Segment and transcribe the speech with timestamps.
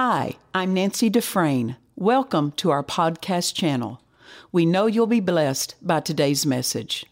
[0.00, 1.74] Hi, I'm Nancy Dufresne.
[1.96, 4.00] Welcome to our podcast channel.
[4.52, 7.04] We know you'll be blessed by today's message.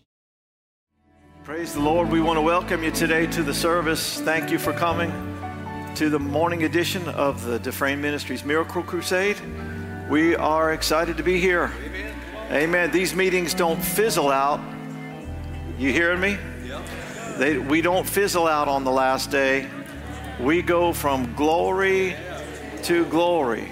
[1.42, 2.12] Praise the Lord.
[2.12, 4.20] We want to welcome you today to the service.
[4.20, 5.10] Thank you for coming
[5.96, 9.37] to the morning edition of the Dufresne Ministries Miracle Crusade.
[10.09, 11.73] We are excited to be here.
[11.82, 12.14] Amen.
[12.53, 12.91] Amen.
[12.93, 14.61] These meetings don't fizzle out.
[15.77, 16.39] You hearing me?
[17.37, 19.68] They, we don't fizzle out on the last day.
[20.39, 22.14] We go from glory
[22.85, 23.71] to glory,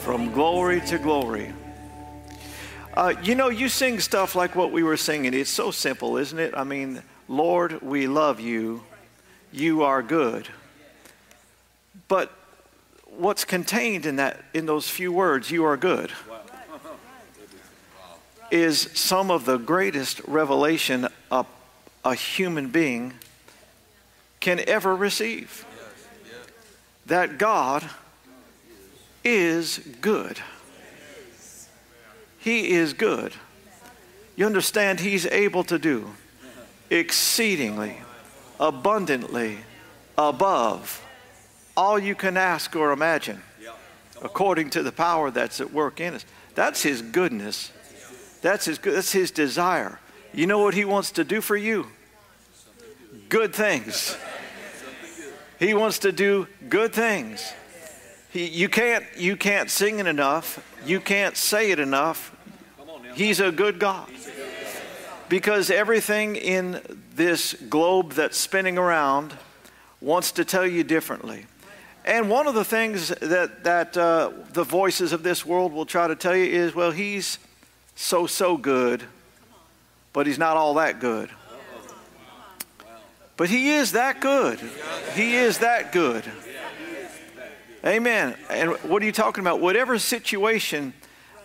[0.00, 1.52] from glory to glory.
[2.94, 5.34] Uh, you know, you sing stuff like what we were singing.
[5.34, 6.54] It's so simple, isn't it?
[6.56, 8.84] I mean, Lord, we love you.
[9.52, 10.48] You are good.
[12.08, 12.32] But
[13.04, 16.12] what's contained in that in those few words, you are good,
[18.50, 21.44] is some of the greatest revelation a,
[22.04, 23.12] a human being
[24.40, 25.66] can ever receive.
[27.06, 27.88] That God
[29.26, 30.38] is good.
[32.38, 33.32] He is good.
[34.36, 36.12] You understand, He's able to do
[36.90, 37.96] exceedingly,
[38.60, 39.58] abundantly,
[40.16, 41.04] above
[41.76, 43.42] all you can ask or imagine,
[44.22, 46.24] according to the power that's at work in us.
[46.54, 47.72] That's His goodness.
[48.42, 49.98] That's His, that's his desire.
[50.32, 51.88] You know what He wants to do for you?
[53.28, 54.16] Good things.
[55.58, 57.52] He wants to do good things.
[58.36, 60.62] You, can't, you can't sing it enough.
[60.84, 62.36] You can't say it enough.
[63.14, 64.10] He's a good God.
[65.28, 66.80] Because everything in
[67.14, 69.32] this globe that's spinning around
[70.00, 71.46] wants to tell you differently.
[72.04, 76.06] And one of the things that, that uh, the voices of this world will try
[76.06, 77.38] to tell you is well, he's
[77.96, 79.02] so, so good,
[80.12, 81.30] but he's not all that good.
[83.36, 84.60] But he is that good.
[85.14, 86.24] He is that good.
[87.86, 88.34] Amen.
[88.50, 89.60] And what are you talking about?
[89.60, 90.92] Whatever situation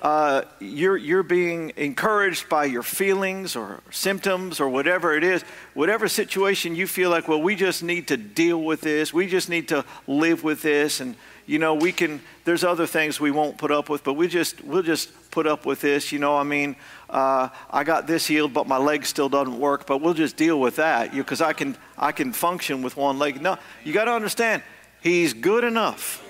[0.02, 5.44] uh, you're, you're being encouraged by your feelings or symptoms or whatever it is,
[5.76, 9.50] whatever situation you feel like, well, we just need to deal with this, we just
[9.50, 11.16] need to live with this, and
[11.46, 14.64] you know, we can, there's other things we won't put up with, but we just,
[14.64, 16.12] we'll just put up with this.
[16.12, 16.76] You know, I mean,
[17.08, 20.60] uh, I got this healed, but my leg still doesn't work, but we'll just deal
[20.60, 23.42] with that because I can, I can function with one leg.
[23.42, 24.64] No, you got to understand,
[25.02, 26.24] He's good enough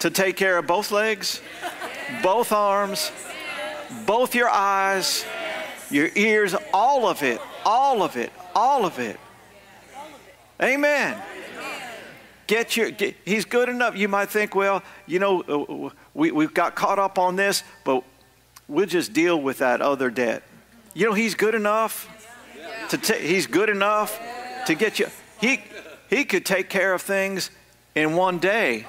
[0.00, 1.40] to take care of both legs,
[2.22, 3.10] both arms,
[4.06, 5.24] both your eyes,
[5.90, 9.18] your ears, all of it, all of it, all of it.
[10.62, 11.20] Amen.
[12.46, 13.96] Get your, get, he's good enough.
[13.96, 18.02] You might think, well, you know, uh, we, we've got caught up on this, but
[18.68, 20.42] we'll just deal with that other debt.
[20.94, 22.08] You know, he's good enough
[22.88, 24.18] to t- he's good enough
[24.66, 25.08] to get you.
[25.40, 25.60] He,
[26.08, 27.50] he could take care of things
[27.94, 28.86] in one day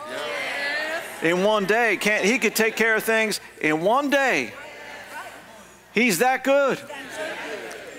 [1.21, 1.97] in one day.
[1.97, 4.53] Can't, he could take care of things in one day.
[5.93, 6.79] He's that good.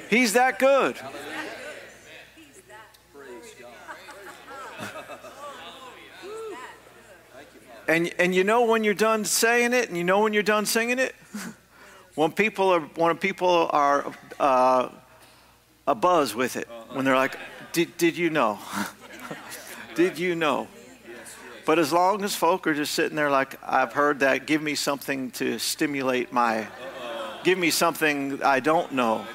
[0.09, 0.97] He's that good.
[7.91, 10.65] And, and you know when you're done saying it, and you know when you're done
[10.65, 11.13] singing it?
[12.15, 14.91] when people are, when people are uh,
[15.89, 17.37] a buzz with it, when they're like,
[17.73, 18.61] did, did you know?
[19.97, 20.69] did you know?
[21.65, 24.75] But as long as folk are just sitting there like, I've heard that, give me
[24.75, 26.67] something to stimulate my,
[27.45, 29.27] give me something I don't know.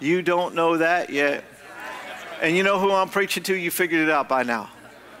[0.00, 1.44] You don't know that yet.
[2.42, 3.54] And you know who I'm preaching to?
[3.54, 4.70] You figured it out by now.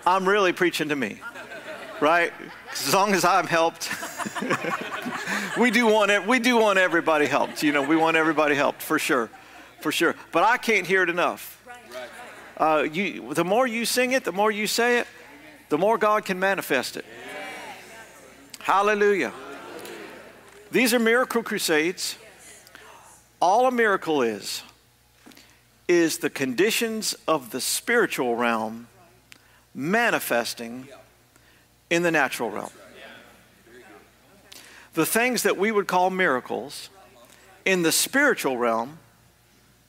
[0.06, 1.18] I'm really preaching to me,
[2.00, 2.32] right?
[2.72, 3.90] As long as I'm helped.
[5.58, 6.26] we do want it.
[6.26, 7.62] We do want everybody helped.
[7.62, 9.30] You know, we want everybody helped for sure,
[9.80, 10.14] for sure.
[10.30, 11.54] But I can't hear it enough.
[12.56, 15.06] Uh, you, the more you sing it, the more you say it,
[15.68, 17.04] the more God can manifest it.
[18.60, 19.32] Hallelujah.
[20.70, 22.16] These are miracle crusades.
[23.40, 24.62] All a miracle is,
[25.86, 28.88] is the conditions of the spiritual realm
[29.74, 30.88] manifesting
[31.90, 32.70] in the natural realm.
[34.94, 36.88] The things that we would call miracles
[37.64, 38.98] in the spiritual realm,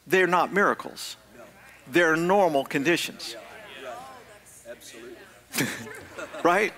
[0.05, 1.15] they're not miracles,
[1.89, 3.35] they're normal conditions.
[6.43, 6.73] right?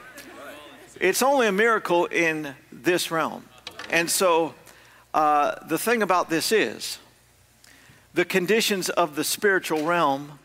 [1.00, 3.45] It's only a miracle in this realm.
[3.89, 4.54] And so
[5.13, 7.00] uh, the thing about this is
[8.13, 10.39] the conditions of the spiritual realm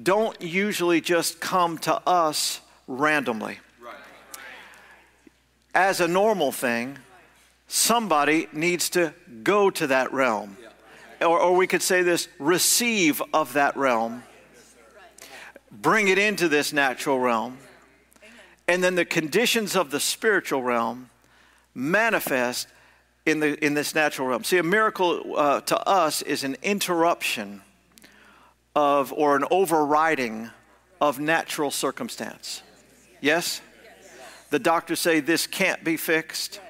[0.00, 3.58] don't usually just come to us randomly.
[5.74, 6.98] As a normal thing,
[7.66, 9.12] somebody needs to
[9.42, 10.56] go to that realm.
[11.20, 14.22] Or, or we could say this receive of that realm,
[15.70, 17.58] bring it into this natural realm
[18.68, 21.08] And then the conditions of the spiritual realm
[21.74, 22.68] manifest
[23.24, 24.44] in, the, in this natural realm.
[24.44, 27.62] See, a miracle uh, to us is an interruption
[28.76, 30.50] of or an overriding
[31.00, 32.62] of natural circumstance.
[33.22, 33.62] Yes?
[34.50, 36.60] The doctors say this can't be fixed.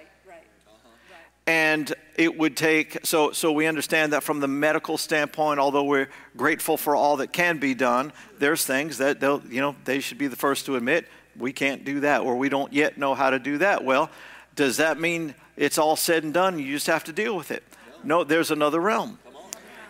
[1.48, 6.10] And it would take, so, so we understand that from the medical standpoint, although we're
[6.36, 10.18] grateful for all that can be done, there's things that they'll, you know, they should
[10.18, 11.08] be the first to admit
[11.38, 13.82] we can't do that or we don't yet know how to do that.
[13.82, 14.10] Well,
[14.56, 16.58] does that mean it's all said and done?
[16.58, 17.62] You just have to deal with it.
[18.04, 19.18] No, there's another realm.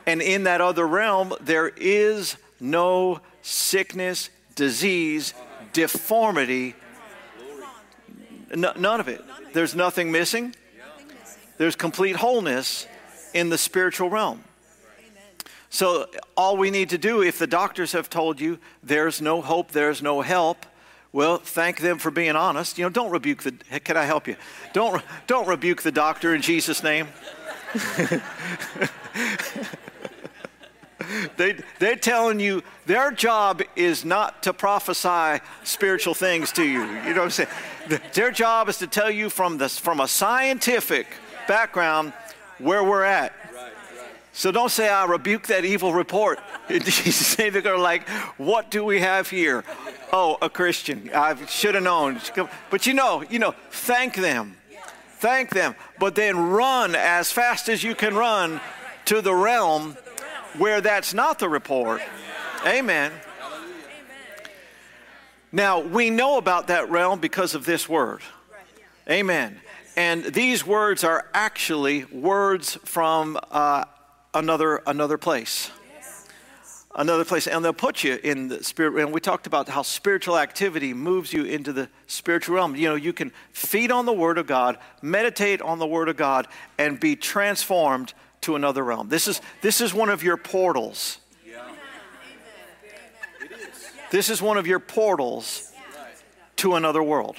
[0.06, 5.34] And in that other realm, there is no sickness, disease,
[5.72, 6.76] deformity,
[8.52, 9.24] N- none of it.
[9.52, 10.54] There's nothing missing.
[11.58, 12.86] There's complete wholeness
[13.34, 14.44] in the spiritual realm.
[15.70, 19.72] So, all we need to do, if the doctors have told you there's no hope,
[19.72, 20.64] there's no help,
[21.12, 22.78] well, thank them for being honest.
[22.78, 23.52] You know, don't rebuke the.
[23.80, 24.36] Can I help you?
[24.72, 27.08] Don't don't rebuke the doctor in Jesus' name.
[31.36, 36.82] they, they're telling you their job is not to prophesy spiritual things to you.
[36.82, 37.48] You know what I'm saying?
[38.12, 41.06] Their job is to tell you from, this, from a scientific
[41.48, 42.12] background
[42.58, 43.32] where we're at.
[44.32, 46.38] So don't say, I rebuke that evil report.
[46.68, 49.64] Jesus' name, they're like, what do we have here?
[50.12, 51.10] Oh, a Christian.
[51.12, 52.20] I should have known.
[52.70, 54.56] But you know, you know, thank them.
[55.16, 55.74] Thank them.
[55.98, 58.60] But then run as fast as you can run
[59.06, 59.96] to the realm
[60.56, 62.00] where that's not the report.
[62.64, 63.10] Amen.
[65.50, 68.20] Now, we know about that realm because of this word.
[69.10, 69.60] Amen.
[69.98, 73.84] And these words are actually words from uh,
[74.32, 75.72] another, another place.
[76.94, 77.48] Another place.
[77.48, 79.02] And they'll put you in the spirit.
[79.02, 82.76] And we talked about how spiritual activity moves you into the spiritual realm.
[82.76, 86.16] You know, you can feed on the Word of God, meditate on the Word of
[86.16, 86.46] God,
[86.78, 89.08] and be transformed to another realm.
[89.08, 91.18] This is, this is one of your portals.
[94.12, 95.72] This is one of your portals
[96.54, 97.38] to another world.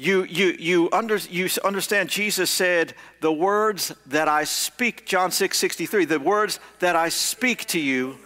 [0.00, 5.58] You, you, you, under, you understand Jesus said, The words that I speak, John 6
[5.58, 8.16] 63, the words that I speak to you,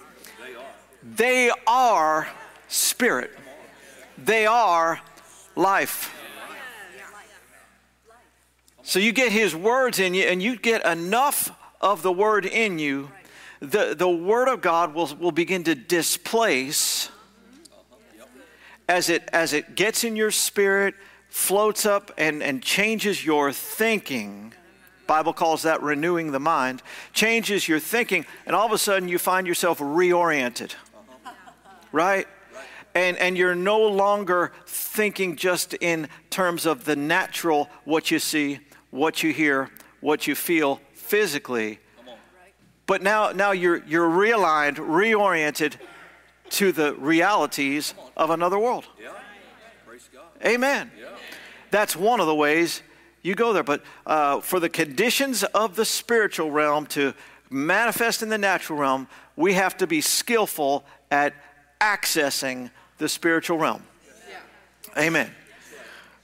[1.03, 2.29] they are
[2.69, 3.31] spirit,
[4.19, 5.01] they are
[5.57, 6.15] life.
[8.83, 12.79] So you get his words in you, and you get enough of the word in
[12.79, 13.11] you,
[13.61, 17.09] the, the word of God will, will begin to displace
[18.91, 20.95] as it, as it gets in your spirit,
[21.32, 24.52] floats up, and, and changes your thinking.
[25.06, 26.82] Bible calls that renewing the mind,
[27.14, 30.75] changes your thinking, and all of a sudden you find yourself reoriented.
[31.90, 32.29] Right?
[32.94, 38.61] And, and you're no longer thinking just in terms of the natural, what you see,
[38.90, 39.70] what you hear,
[40.02, 41.78] what you feel physically.
[42.87, 45.76] But now, now you're, you're realigned, reoriented
[46.50, 48.85] to the realities of another world.
[50.44, 50.91] Amen.
[51.71, 52.83] That's one of the ways
[53.23, 53.62] you go there.
[53.62, 57.15] But uh, for the conditions of the spiritual realm to
[57.50, 61.35] manifest in the natural realm, we have to be skillful at
[61.81, 63.83] accessing the spiritual realm.
[64.97, 65.31] Amen.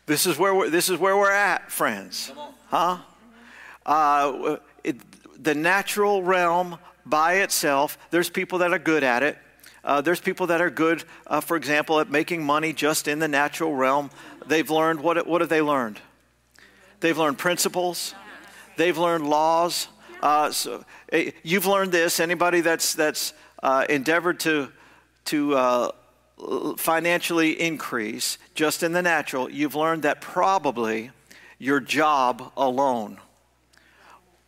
[0.07, 2.33] This is where we're, this is where we're at, friends.
[2.69, 2.99] Huh?
[3.85, 4.97] Uh, it,
[5.43, 9.39] the natural realm by itself, there's people that are good at it.
[9.89, 13.27] Uh, there's people that are good, uh, for example, at making money just in the
[13.27, 14.11] natural realm.
[14.47, 15.99] They've learned what, what have they learned?
[17.01, 18.15] They've learned principles.
[18.77, 19.89] They've learned laws.
[20.21, 22.21] Uh, so, eh, you've learned this.
[22.21, 24.71] Anybody that's that's uh, endeavored to
[25.25, 25.93] to uh,
[26.77, 31.13] financially increase just in the natural, you've learned that probably
[31.59, 33.17] your job alone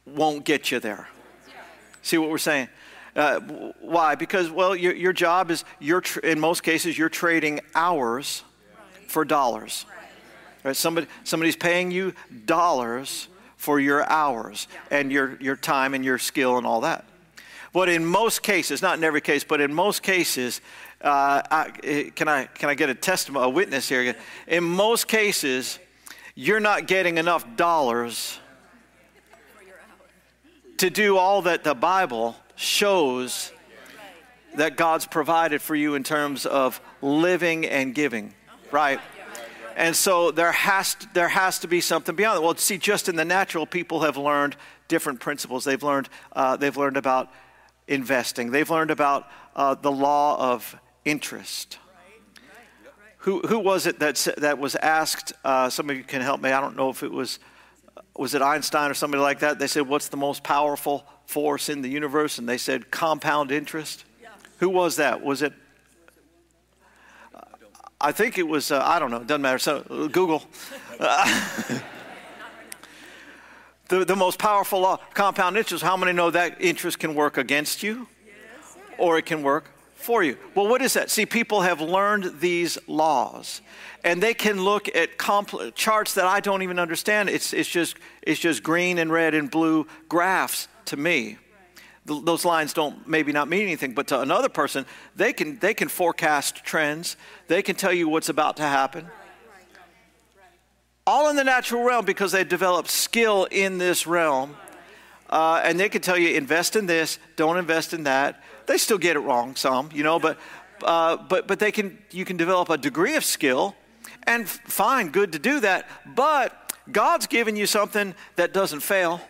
[0.04, 1.08] won't get you there.
[2.02, 2.68] See what we're saying?
[3.16, 3.40] Uh,
[3.80, 4.14] why?
[4.14, 8.44] Because, well, your, your job is, you're tr- in most cases, you're trading hours
[9.08, 9.84] for dollars.
[10.64, 10.76] Right?
[10.76, 12.14] Somebody, somebody's paying you
[12.44, 17.04] dollars for your hours and your, your time and your skill and all that.
[17.72, 20.60] But in most cases, not in every case, but in most cases,
[21.02, 24.14] uh, I, eh, can, I, can I get a testimony, a witness here?
[24.46, 25.78] In most cases,
[26.34, 28.38] you're not getting enough dollars
[30.78, 33.52] to do all that the Bible shows
[34.56, 38.34] that God's provided for you in terms of living and giving,
[38.70, 39.00] right?
[39.76, 42.42] And so there has to, there has to be something beyond it.
[42.42, 44.56] Well, see, just in the natural, people have learned
[44.88, 45.64] different principles.
[45.64, 47.30] They've learned uh, they've learned about
[47.88, 48.50] investing.
[48.50, 49.26] They've learned about
[49.56, 50.76] uh, the law of
[51.06, 51.78] interest.
[53.18, 55.32] who, who was it that, that was asked?
[55.44, 56.50] Uh, some of you can help me.
[56.50, 57.38] I don't know if it was,
[58.14, 59.58] was it Einstein or somebody like that?
[59.58, 62.38] They said, What's the most powerful force in the universe?
[62.38, 64.04] And they said, Compound interest.
[64.20, 64.28] Yeah.
[64.58, 65.22] Who was that?
[65.22, 65.52] Was it?
[68.00, 69.58] I think it was, uh, I don't know, it doesn't matter.
[69.58, 70.42] So, Google.
[70.98, 71.82] the,
[73.88, 78.08] the most powerful law, compound interest, how many know that interest can work against you?
[78.24, 78.34] Yes.
[78.96, 80.38] Or it can work for you.
[80.54, 81.10] Well, what is that?
[81.10, 83.60] See, people have learned these laws,
[84.02, 87.28] and they can look at compl- charts that I don't even understand.
[87.28, 91.38] It's, it's, just, it's just green and red and blue graphs to me.
[92.06, 95.74] Th- those lines don't maybe not mean anything, but to another person, they can, they
[95.74, 97.16] can forecast trends,
[97.48, 99.06] they can tell you what's about to happen.
[101.06, 104.56] All in the natural realm because they develop skill in this realm.
[105.28, 108.98] Uh, and they can tell you invest in this, don't invest in that they still
[108.98, 110.38] get it wrong, some, you know, but,
[110.84, 113.74] uh, but, but they can, you can develop a degree of skill,
[114.28, 115.88] and fine, good to do that.
[116.06, 119.20] But God's given you something that doesn't fail.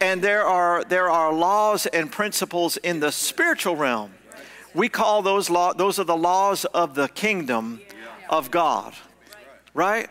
[0.00, 4.12] And there are, there are laws and principles in the spiritual realm.
[4.74, 7.80] We call those law, those are the laws of the kingdom
[8.28, 8.94] of God,
[9.72, 10.10] right?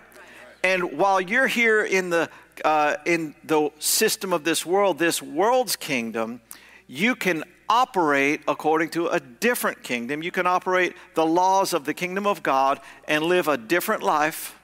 [0.63, 2.29] And while you're here in the
[2.63, 6.41] uh, in the system of this world, this world's kingdom,
[6.87, 10.23] you can operate according to a different kingdom.
[10.23, 14.55] You can operate the laws of the kingdom of God and live a different life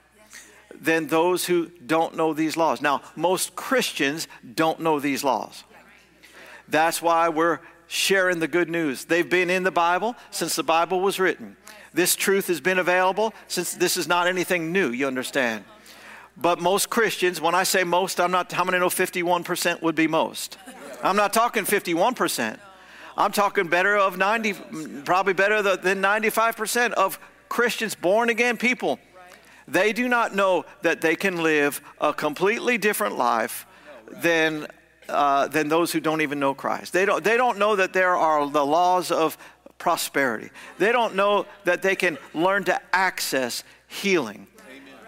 [0.80, 2.80] than those who don't know these laws.
[2.80, 5.64] Now, most Christians don't know these laws.
[6.68, 9.04] That's why we're sharing the good news.
[9.04, 11.56] They've been in the Bible since the Bible was written.
[11.92, 15.64] This truth has been available since this is not anything new, you understand.
[16.36, 20.06] But most Christians, when I say most, I'm not, how many know 51% would be
[20.06, 20.56] most?
[21.02, 22.58] I'm not talking 51%.
[23.16, 24.54] I'm talking better of 90,
[25.04, 27.18] probably better than 95% of
[27.50, 28.98] Christians, born again people.
[29.68, 33.66] They do not know that they can live a completely different life
[34.10, 34.66] than,
[35.08, 36.92] uh, than those who don't even know Christ.
[36.92, 39.38] They don't, they don't know that there are the laws of
[39.78, 40.50] prosperity.
[40.78, 44.46] They don't know that they can learn to access healing.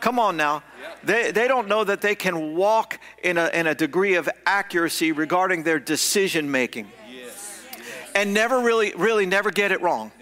[0.01, 0.63] Come on now.
[1.03, 5.13] They, they don't know that they can walk in a, in a degree of accuracy
[5.13, 6.91] regarding their decision making
[8.15, 10.13] and never really, really never get it wrong.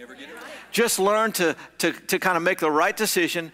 [0.71, 3.53] Just learn to, to, to kind of make the right decision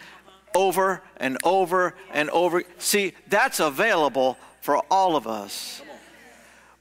[0.55, 2.63] over and over and over.
[2.79, 5.83] See, that's available for all of us.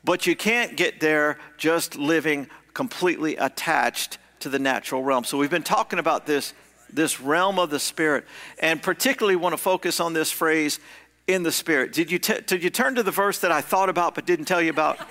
[0.04, 5.24] But you can't get there just living completely attached to the natural realm.
[5.24, 6.54] So we've been talking about this,
[6.92, 8.26] this realm of the spirit,
[8.60, 10.80] and particularly want to focus on this phrase
[11.28, 11.92] in the spirit.
[11.92, 14.46] Did you, t- did you turn to the verse that I thought about but didn't
[14.46, 15.00] tell you about?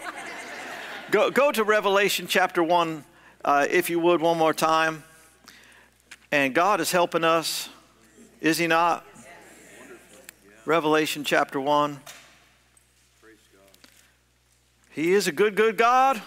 [1.13, 3.05] Go, go to Revelation chapter 1,
[3.45, 5.05] uh, if you would, one more time.
[6.33, 7.69] And God is helping us,
[8.41, 9.05] is He not?
[10.65, 12.01] Revelation chapter 1.
[14.91, 16.21] He is a good, good God.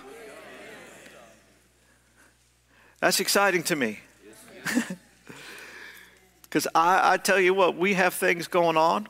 [2.99, 3.99] That's exciting to me.
[6.49, 9.07] Because I, I tell you what, we have things going on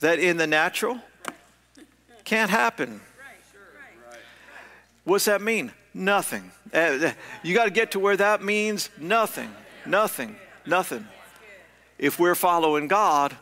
[0.00, 1.00] that in the natural
[2.24, 3.00] can't happen.
[5.04, 5.72] What's that mean?
[5.94, 6.52] Nothing.
[6.72, 9.50] Uh, you got to get to where that means nothing,
[9.86, 11.06] nothing, nothing.
[12.02, 13.36] If we're following God,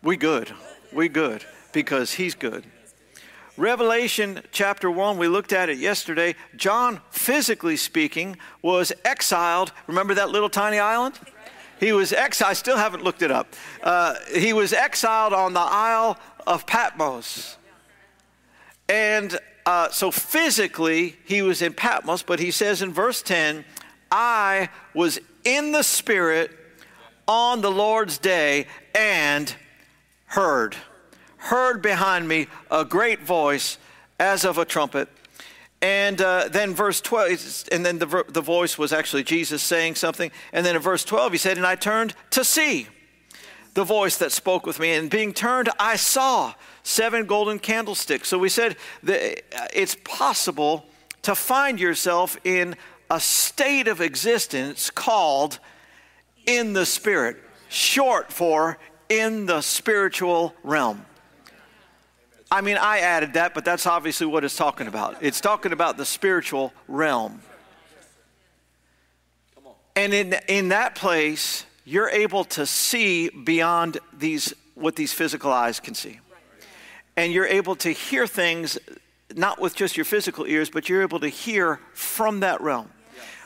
[0.00, 0.52] we good.
[0.92, 2.64] We good because He's good.
[3.56, 6.36] Revelation chapter 1, we looked at it yesterday.
[6.54, 9.72] John, physically speaking, was exiled.
[9.88, 11.18] Remember that little tiny island?
[11.80, 12.50] He was exiled.
[12.50, 13.52] I still haven't looked it up.
[13.82, 16.16] Uh, he was exiled on the Isle
[16.46, 17.56] of Patmos.
[18.88, 23.64] And uh, so physically, he was in Patmos, but he says in verse 10,
[24.12, 26.60] I was in the Spirit
[27.26, 29.54] on the Lord's day and
[30.26, 30.76] heard.
[31.36, 33.78] Heard behind me a great voice
[34.18, 35.08] as of a trumpet.
[35.82, 40.30] And uh, then verse 12, and then the, the voice was actually Jesus saying something.
[40.52, 42.88] And then in verse 12, he said, And I turned to see
[43.74, 44.92] the voice that spoke with me.
[44.92, 48.28] And being turned, I saw seven golden candlesticks.
[48.28, 49.42] So we said that
[49.78, 50.86] it's possible
[51.22, 52.76] to find yourself in
[53.10, 55.58] a state of existence called
[56.46, 57.36] in the spirit,
[57.68, 61.04] short for in the spiritual realm.
[62.50, 65.16] I mean, I added that, but that's obviously what it's talking about.
[65.20, 67.40] It's talking about the spiritual realm.
[69.96, 75.80] And in, in that place, you're able to see beyond these, what these physical eyes
[75.80, 76.20] can see
[77.16, 78.78] and you're able to hear things
[79.34, 82.90] not with just your physical ears, but you're able to hear from that realm.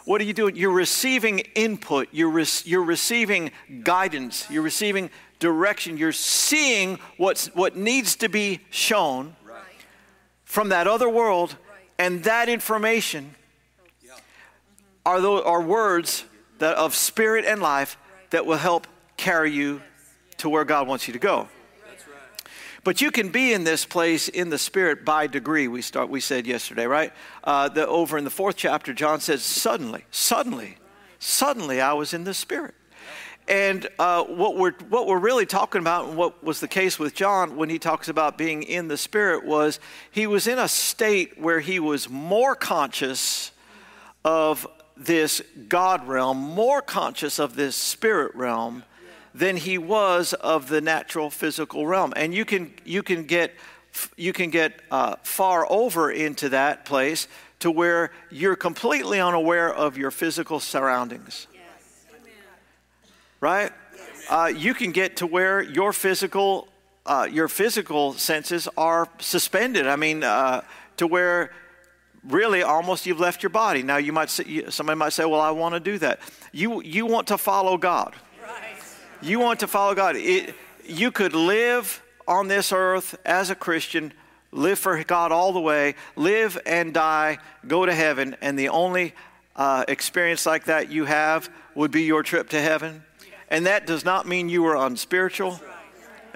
[0.08, 0.56] What are you doing?
[0.56, 3.50] You're receiving input, you're, re- you're receiving
[3.82, 9.36] guidance, you're receiving direction, you're seeing what's, what needs to be shown
[10.44, 11.56] from that other world,
[11.98, 13.34] and that information
[15.04, 16.24] are, those, are words
[16.58, 17.98] that, of spirit and life
[18.30, 18.86] that will help
[19.18, 19.82] carry you
[20.38, 21.50] to where God wants you to go.
[22.88, 25.68] But you can be in this place in the spirit by degree.
[25.68, 26.08] We start.
[26.08, 27.12] We said yesterday, right?
[27.44, 30.78] Uh, the, over in the fourth chapter, John says, "Suddenly, suddenly,
[31.18, 32.74] suddenly, I was in the spirit."
[33.46, 37.14] And uh, what we're what we're really talking about, and what was the case with
[37.14, 39.80] John when he talks about being in the spirit, was
[40.10, 43.50] he was in a state where he was more conscious
[44.24, 44.66] of
[44.96, 48.82] this God realm, more conscious of this spirit realm
[49.38, 52.12] than he was of the natural physical realm.
[52.16, 53.54] And you can, you can get,
[54.16, 57.28] you can get uh, far over into that place
[57.60, 61.46] to where you're completely unaware of your physical surroundings.
[63.40, 63.70] Right?
[64.28, 66.66] Uh, you can get to where your physical,
[67.06, 69.86] uh, your physical senses are suspended.
[69.86, 70.62] I mean, uh,
[70.96, 71.52] to where
[72.24, 73.84] really almost you've left your body.
[73.84, 76.18] Now you might say, somebody might say, "Well, I want to do that."
[76.52, 78.14] You you want to follow God.
[79.20, 80.16] You want to follow God.
[80.16, 80.54] It,
[80.86, 84.12] you could live on this earth as a Christian,
[84.52, 89.14] live for God all the way, live and die, go to heaven, and the only
[89.56, 93.02] uh, experience like that you have would be your trip to heaven.
[93.50, 95.60] And that does not mean you are unspiritual.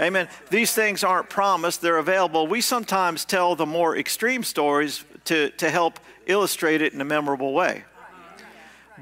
[0.00, 0.28] Amen.
[0.50, 2.46] These things aren't promised, they're available.
[2.46, 7.52] We sometimes tell the more extreme stories to, to help illustrate it in a memorable
[7.52, 7.84] way.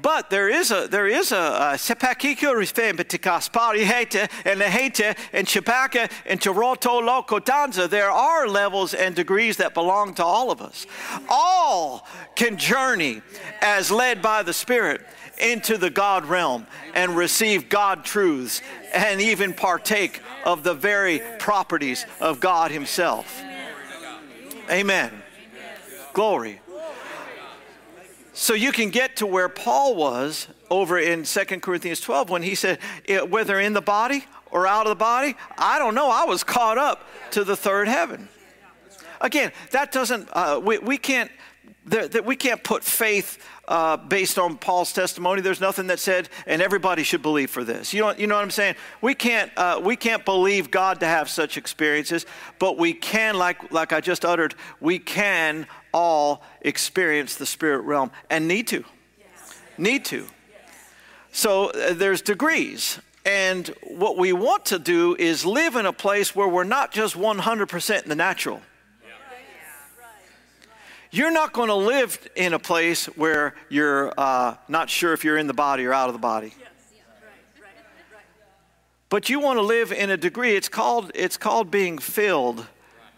[0.01, 6.39] But there is a there is a sepakiko rispembetikaspari hete and hete and chipaka and
[6.39, 7.89] chiroto lokotanza.
[7.89, 10.85] There are levels and degrees that belong to all of us.
[11.29, 13.21] All can journey
[13.61, 15.01] as led by the Spirit
[15.39, 18.61] into the God realm and receive God truths
[18.93, 23.41] and even partake of the very properties of God Himself.
[24.69, 25.11] Amen.
[26.13, 26.61] Glory.
[28.33, 32.55] So you can get to where Paul was over in 2 Corinthians 12 when he
[32.55, 32.79] said,
[33.29, 36.09] whether in the body or out of the body, I don't know.
[36.09, 38.29] I was caught up to the third heaven.
[39.19, 41.29] Again, that doesn't, uh, we, we, can't,
[41.85, 45.41] that we can't put faith uh, based on Paul's testimony.
[45.41, 47.93] There's nothing that said, and everybody should believe for this.
[47.93, 48.75] You know, you know what I'm saying?
[49.01, 52.25] We can't, uh, we can't believe God to have such experiences,
[52.59, 58.11] but we can, like, like I just uttered, we can all experience the spirit realm
[58.29, 58.83] and need to.
[59.19, 59.59] Yes.
[59.77, 60.25] Need to.
[61.31, 62.99] So uh, there's degrees.
[63.25, 67.15] And what we want to do is live in a place where we're not just
[67.15, 68.61] 100% in the natural.
[71.13, 75.37] You're not going to live in a place where you're uh, not sure if you're
[75.37, 76.53] in the body or out of the body.
[79.09, 82.65] But you want to live in a degree, it's called, it's called being filled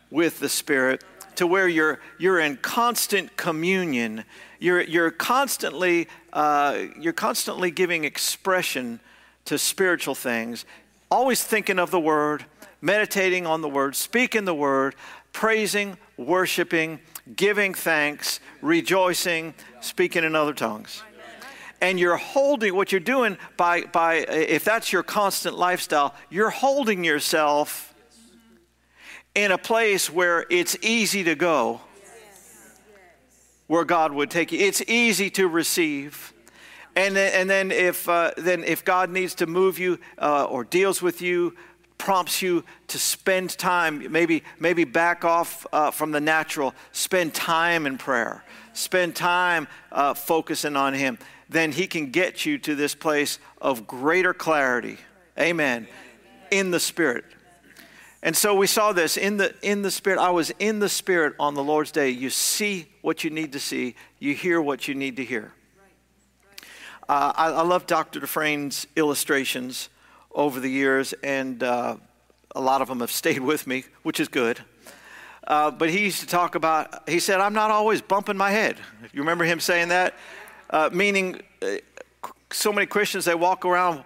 [0.10, 1.04] with the Spirit
[1.36, 4.24] to where you're, you're in constant communion.
[4.60, 9.02] You're, you're, constantly, uh, you're constantly giving expression
[9.46, 10.66] to spiritual things,
[11.12, 12.46] always thinking of the Word,
[12.82, 14.96] meditating on the Word, speaking the Word,
[15.32, 17.00] praising, worshiping,
[17.36, 21.04] giving thanks, rejoicing, speaking in other tongues.
[21.82, 27.04] And you're holding what you're doing by, by if that's your constant lifestyle, you're holding
[27.04, 27.94] yourself
[29.36, 31.82] in a place where it's easy to go,
[33.68, 34.60] where God would take you.
[34.60, 36.34] It's easy to receive.
[36.96, 40.64] And then, and then if, uh, then if God needs to move you uh, or
[40.64, 41.56] deals with you,
[42.04, 47.86] prompts you to spend time, maybe, maybe back off uh, from the natural, spend time
[47.86, 52.94] in prayer, spend time uh, focusing on Him, then He can get you to this
[52.94, 54.98] place of greater clarity.
[55.40, 55.88] Amen.
[56.52, 57.24] In the Spirit.
[58.22, 60.20] And so we saw this in the, in the Spirit.
[60.20, 62.10] I was in the Spirit on the Lord's day.
[62.10, 65.54] You see what you need to see, you hear what you need to hear.
[67.08, 68.22] Uh, I, I, love Dr.
[68.22, 69.90] Dufresne's illustrations
[70.34, 71.98] over the years, and uh,
[72.56, 74.60] a lot of them have stayed with me, which is good.
[75.46, 78.78] Uh, but he used to talk about, he said, I'm not always bumping my head.
[79.12, 80.14] You remember him saying that?
[80.70, 81.76] Uh, meaning, uh,
[82.50, 84.04] so many Christians, they walk around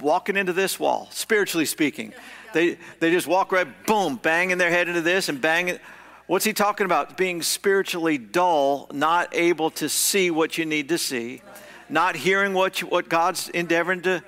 [0.00, 2.12] walking into this wall, spiritually speaking.
[2.52, 5.78] They, they just walk right, boom, banging their head into this and banging.
[6.26, 7.16] What's he talking about?
[7.16, 11.42] Being spiritually dull, not able to see what you need to see,
[11.88, 14.22] not hearing what, you, what God's endeavoring to,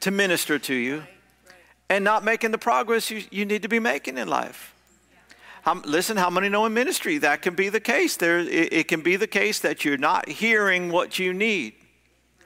[0.00, 1.04] to minister to you,
[1.88, 4.74] and not making the progress you, you need to be making in life.
[5.84, 8.16] Listen, how many know in ministry that can be the case?
[8.16, 11.74] There, it, it can be the case that you're not hearing what you need.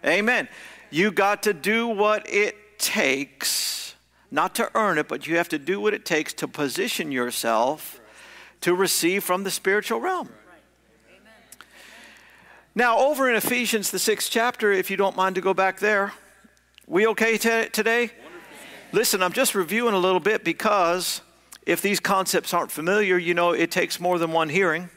[0.04, 0.48] Amen.
[0.90, 3.94] You got to do what it takes,
[4.30, 8.00] not to earn it, but you have to do what it takes to position yourself
[8.62, 10.28] to receive from the spiritual realm.
[12.74, 16.12] Now, over in Ephesians, the sixth chapter, if you don't mind to go back there,
[16.86, 18.10] we okay t- today?
[18.92, 21.22] Listen, I'm just reviewing a little bit because
[21.66, 24.88] if these concepts aren't familiar, you know it takes more than one hearing.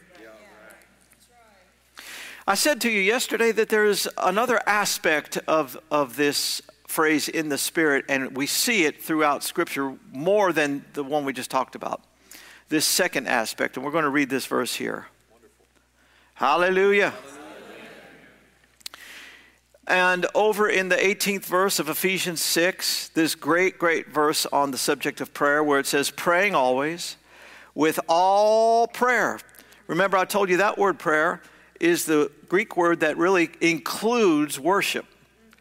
[2.46, 7.58] I said to you yesterday that there's another aspect of, of this phrase in the
[7.58, 12.02] Spirit, and we see it throughout Scripture more than the one we just talked about.
[12.70, 15.08] This second aspect, and we're going to read this verse here.
[16.34, 17.10] Hallelujah.
[17.10, 17.37] Hallelujah.
[19.88, 24.76] And over in the 18th verse of Ephesians 6, this great, great verse on the
[24.76, 27.16] subject of prayer where it says, praying always
[27.74, 29.40] with all prayer.
[29.86, 31.40] Remember, I told you that word prayer
[31.80, 35.06] is the Greek word that really includes worship.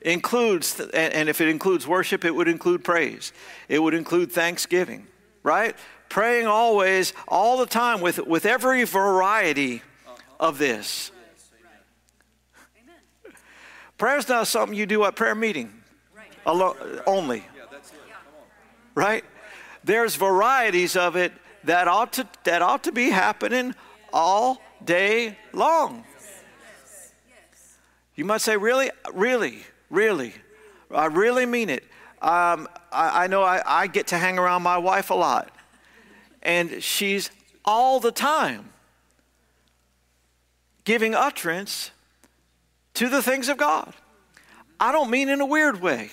[0.01, 3.31] Includes, and if it includes worship, it would include praise.
[3.69, 5.07] It would include thanksgiving,
[5.41, 5.73] right?
[6.09, 9.83] Praying always, all the time, with, with every variety
[10.37, 11.11] of this.
[13.97, 15.73] Prayer is not something you do at prayer meeting.
[16.45, 17.43] Alone, only.
[18.95, 19.23] Right?
[19.83, 21.31] There's varieties of it
[21.63, 23.75] that ought to that ought to be happening
[24.13, 26.03] all day long.
[28.15, 29.60] You might say, really, really,
[29.91, 30.33] really,
[30.89, 31.83] I really mean it.
[32.19, 35.51] Um, I, I, know I, I get to hang around my wife a lot,
[36.41, 37.29] and she's
[37.63, 38.69] all the time
[40.83, 41.91] giving utterance
[42.97, 43.93] to the things of God.
[44.79, 46.12] I don't mean in a weird way,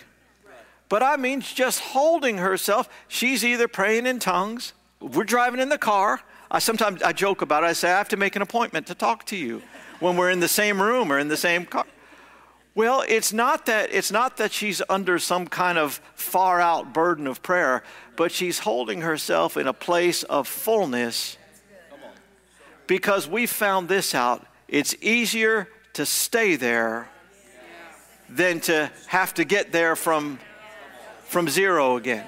[0.89, 2.89] but I mean just holding herself.
[3.09, 6.21] She's either praying in tongues, we're driving in the car.
[6.51, 7.67] I sometimes I joke about it.
[7.67, 9.63] I say I have to make an appointment to talk to you
[10.01, 11.87] when we're in the same room or in the same car.
[12.75, 17.27] Well, it's not that it's not that she's under some kind of far out burden
[17.27, 17.83] of prayer,
[18.17, 21.39] but she's holding herself in a place of fullness.
[22.87, 24.47] Because we found this out.
[24.69, 27.09] It's easier to stay there
[28.29, 30.39] than to have to get there from,
[31.25, 32.25] from zero again.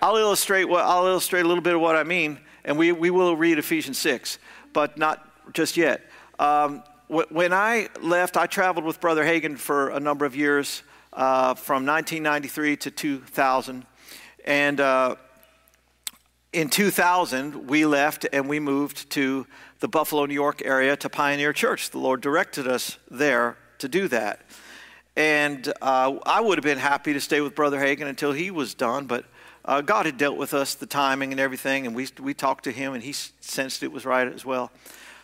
[0.00, 3.10] I'll illustrate what I'll illustrate a little bit of what I mean, and we, we
[3.10, 4.38] will read Ephesians 6,
[4.72, 6.02] but not just yet.
[6.38, 10.82] Um, when I left, I traveled with Brother Hagin for a number of years,
[11.14, 13.86] uh, from 1993 to 2000.
[14.44, 15.16] And uh,
[16.52, 19.46] in 2000, we left and we moved to
[19.80, 21.90] the Buffalo, New York area to Pioneer Church.
[21.90, 24.40] The Lord directed us there to do that.
[25.16, 28.74] And uh, I would have been happy to stay with Brother Hagin until he was
[28.74, 29.24] done, but
[29.64, 32.72] uh, God had dealt with us the timing and everything, and we, we talked to
[32.72, 34.70] him, and he sensed it was right as well.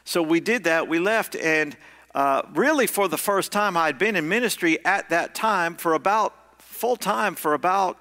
[0.04, 0.88] So we did that.
[0.88, 1.76] We left, and
[2.14, 5.94] uh, really for the first time, I had been in ministry at that time for
[5.94, 7.96] about full time for about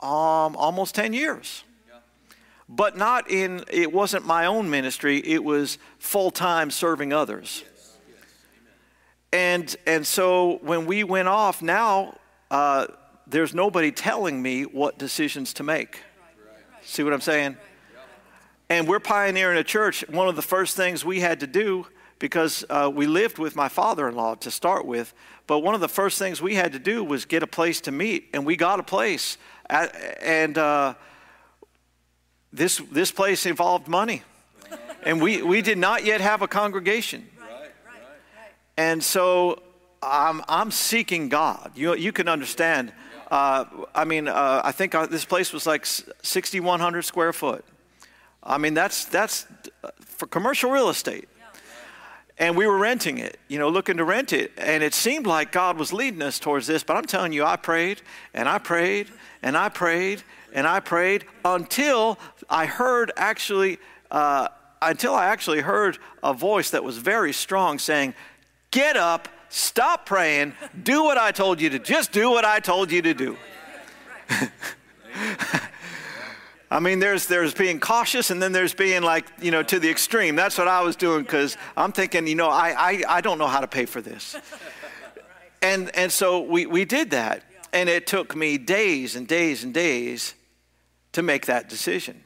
[0.00, 1.64] um, almost 10 years
[2.68, 7.64] but not in, it wasn't my own ministry, it was full time serving others.
[9.32, 12.18] And, and so when we went off, now
[12.50, 12.86] uh,
[13.26, 16.00] there's nobody telling me what decisions to make.
[16.82, 17.56] See what I'm saying?
[18.68, 20.08] And we're pioneering a church.
[20.08, 21.86] One of the first things we had to do,
[22.18, 25.12] because uh, we lived with my father in law to start with,
[25.46, 27.92] but one of the first things we had to do was get a place to
[27.92, 28.28] meet.
[28.32, 29.38] And we got a place.
[29.68, 30.94] At, and, uh,
[32.52, 34.22] this, this place involved money.
[35.02, 37.28] And we, we did not yet have a congregation.
[38.76, 39.62] And so
[40.02, 41.72] I'm, I'm seeking God.
[41.74, 42.92] You, you can understand.
[43.30, 47.64] Uh, I mean, uh, I think uh, this place was like 6,100 square foot.
[48.42, 49.46] I mean, that's, that's
[49.82, 51.28] uh, for commercial real estate.
[52.38, 54.52] And we were renting it, you know, looking to rent it.
[54.58, 56.82] And it seemed like God was leading us towards this.
[56.82, 58.02] But I'm telling you, I prayed
[58.34, 59.10] and I prayed
[59.42, 63.78] and I prayed and I prayed until I heard actually,
[64.10, 64.48] uh,
[64.82, 68.14] until I actually heard a voice that was very strong saying,
[68.70, 72.90] Get up, stop praying, do what I told you to, just do what I told
[72.90, 73.36] you to do.
[76.70, 79.88] I mean, there's, there's being cautious and then there's being like, you know, to the
[79.88, 80.34] extreme.
[80.34, 83.46] That's what I was doing because I'm thinking, you know, I, I, I don't know
[83.46, 84.36] how to pay for this.
[85.62, 87.44] And, and so we, we did that.
[87.72, 90.34] And it took me days and days and days
[91.12, 92.22] to make that decision.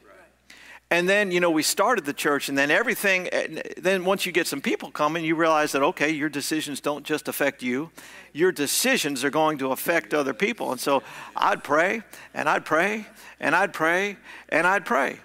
[0.93, 3.29] And then, you know, we started the church, and then everything,
[3.77, 7.29] then once you get some people coming, you realize that, okay, your decisions don't just
[7.29, 7.91] affect you,
[8.33, 10.73] your decisions are going to affect other people.
[10.73, 11.05] And so
[11.37, 12.03] I'd pray,
[12.35, 13.07] and I'd pray,
[13.39, 14.17] and I'd pray,
[14.49, 15.21] and I'd pray.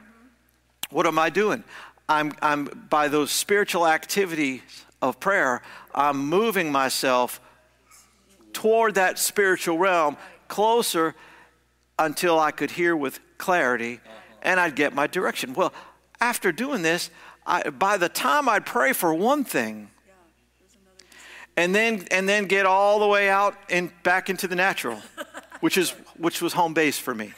[0.92, 1.64] What am I doing?
[2.08, 4.62] I'm, I'm by those spiritual activities
[5.02, 5.64] of prayer,
[5.96, 7.42] I'm moving myself
[8.56, 10.16] toward that spiritual realm
[10.48, 11.14] closer
[12.00, 14.00] until I could hear with clarity
[14.42, 15.54] and I'd get my direction.
[15.54, 15.74] Well,
[16.22, 17.10] after doing this,
[17.46, 19.90] I, by the time I'd pray for one thing,
[21.58, 25.02] and then and then get all the way out and back into the natural,
[25.60, 27.34] which is which was home base for me.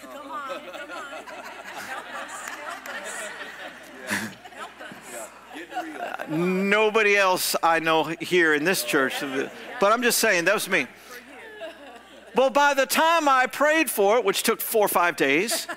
[6.30, 9.13] Nobody else I know here in this church,
[9.80, 10.88] but I'm just saying that was me.
[12.38, 15.67] Well, by the time I prayed for it, which took four or five days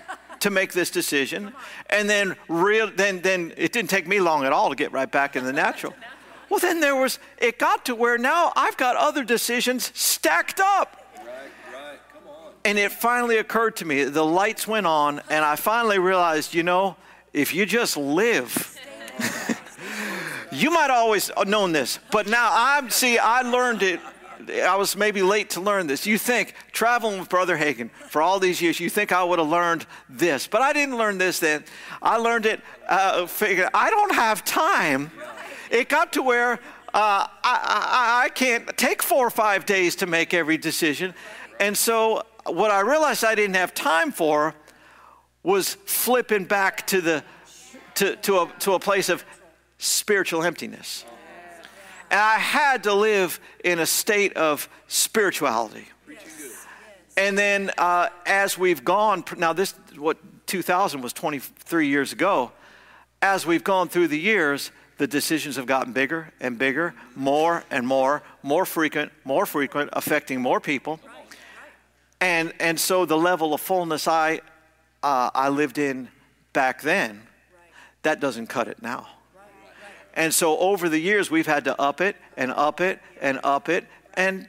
[0.41, 1.55] to make this decision,
[1.89, 5.11] and then real, then then it didn't take me long at all to get right
[5.11, 5.95] back in the natural.
[6.51, 10.99] Well, then there was it got to where now I've got other decisions stacked up.
[12.63, 16.63] And it finally occurred to me, the lights went on, and I finally realized, you
[16.63, 16.95] know,
[17.33, 18.79] if you just live,
[20.53, 23.99] you might always known this, but now I'm see, I learned it
[24.51, 26.07] I was maybe late to learn this.
[26.07, 29.49] You think, traveling with Brother Hagin for all these years, you think I would have
[29.49, 30.47] learned this.
[30.47, 31.65] But I didn't learn this then.
[32.03, 33.27] I learned it, uh,
[33.75, 35.11] I don't have time.
[35.71, 36.55] It got to where
[36.93, 41.15] uh, I, I, I can't take four or five days to make every decision.
[41.61, 44.55] And so what I realized I didn't have time for
[45.43, 47.25] was flipping back to, the,
[47.95, 49.25] to, to, a, to a place of
[49.79, 51.05] spiritual emptiness.
[52.11, 55.87] And I had to live in a state of spirituality.
[57.17, 62.51] And then uh, as we've gone, now this, what 2000 was 23 years ago,
[63.23, 67.87] as we've gone through the years, the decisions have gotten bigger and bigger, more and
[67.87, 70.99] more, more frequent, more frequent, affecting more people.
[72.21, 74.41] And, and so the level of fullness I,
[75.03, 76.09] uh, I lived in
[76.53, 77.23] back then,
[78.03, 79.09] that doesn't cut it now.
[80.15, 83.69] And so over the years, we've had to up it and up it and up
[83.69, 84.49] it and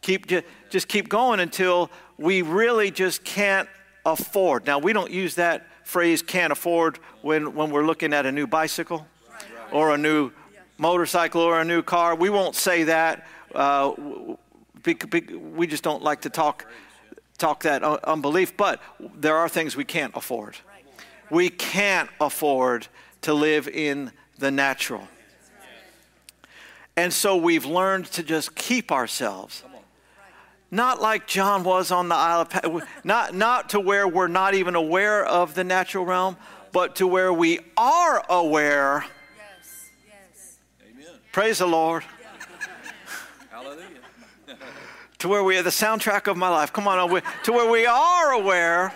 [0.00, 0.26] keep
[0.70, 3.68] just keep going until we really just can't
[4.04, 4.66] afford.
[4.66, 8.46] Now, we don't use that phrase can't afford when, when we're looking at a new
[8.46, 9.06] bicycle
[9.72, 10.30] or a new
[10.78, 12.14] motorcycle or a new car.
[12.14, 13.26] We won't say that.
[13.54, 13.92] Uh,
[15.54, 16.66] we just don't like to talk
[17.38, 18.80] talk that unbelief, but
[19.16, 20.56] there are things we can't afford.
[21.28, 22.86] We can't afford
[23.22, 25.08] to live in the natural.
[26.96, 29.62] And so we've learned to just keep ourselves.
[30.70, 34.74] Not like John was on the Isle of not, not to where we're not even
[34.74, 36.36] aware of the natural realm,
[36.72, 39.04] but to where we are aware.
[39.36, 40.58] Yes, yes.
[40.90, 41.06] Amen.
[41.30, 42.04] Praise the Lord.
[43.50, 43.84] Hallelujah.
[45.18, 46.72] to where we are the soundtrack of my life.
[46.72, 48.94] Come on, to where we are aware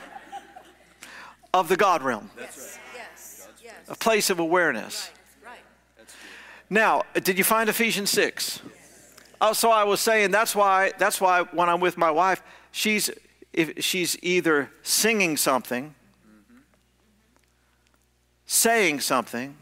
[1.52, 2.30] of the God realm.
[2.38, 3.02] That's right.
[3.62, 3.84] Yes.
[3.88, 5.10] A place of awareness.
[6.68, 8.60] Now, did you find Ephesians 6?
[9.40, 13.10] Oh, so I was saying that's why that's why when I'm with my wife, she's
[13.52, 15.94] if she's either singing something,
[18.46, 19.56] saying something,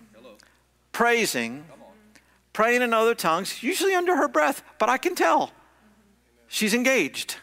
[0.93, 1.65] praising,
[2.53, 5.51] praying in other tongues, usually under her breath, but I can tell
[6.49, 7.37] she's engaged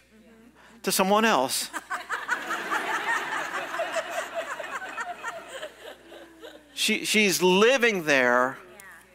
[0.83, 1.69] to someone else.
[6.73, 8.57] she, she's living there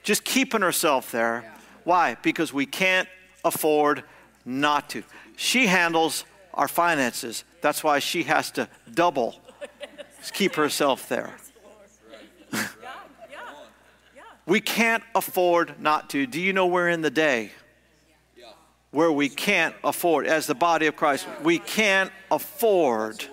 [0.07, 1.53] just keeping herself there.
[1.83, 2.16] Why?
[2.23, 3.09] Because we can't
[3.45, 4.05] afford
[4.45, 5.03] not to.
[5.35, 7.42] She handles our finances.
[7.61, 9.35] That's why she has to double
[10.33, 11.37] keep herself there.
[14.47, 16.25] we can't afford not to.
[16.25, 17.51] Do you know we're in the day
[18.92, 23.25] where we can't afford, as the body of Christ, we can't afford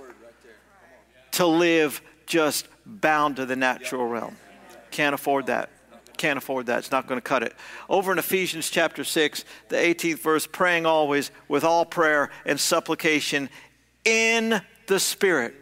[1.31, 4.36] to live just bound to the natural realm.
[4.89, 5.69] Can't afford that
[6.23, 6.79] can't afford that.
[6.79, 7.53] It's not going to cut it.
[7.89, 13.49] Over in Ephesians chapter 6, the 18th verse, praying always with all prayer and supplication
[14.05, 15.53] in the Spirit.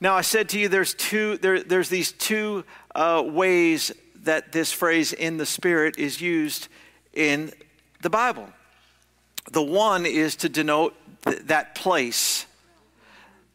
[0.00, 3.90] Now, I said to you, there's two, there, there's these two uh, ways
[4.22, 6.68] that this phrase in the Spirit is used
[7.12, 7.50] in
[8.02, 8.48] the Bible.
[9.50, 12.46] The one is to denote th- that place,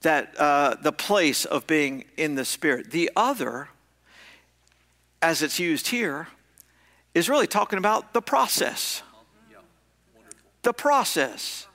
[0.02, 2.92] that uh, the place of being in the Spirit.
[2.92, 3.70] The other
[5.22, 6.28] as it's used here,
[7.14, 9.04] is really talking about the process.
[10.64, 11.68] The process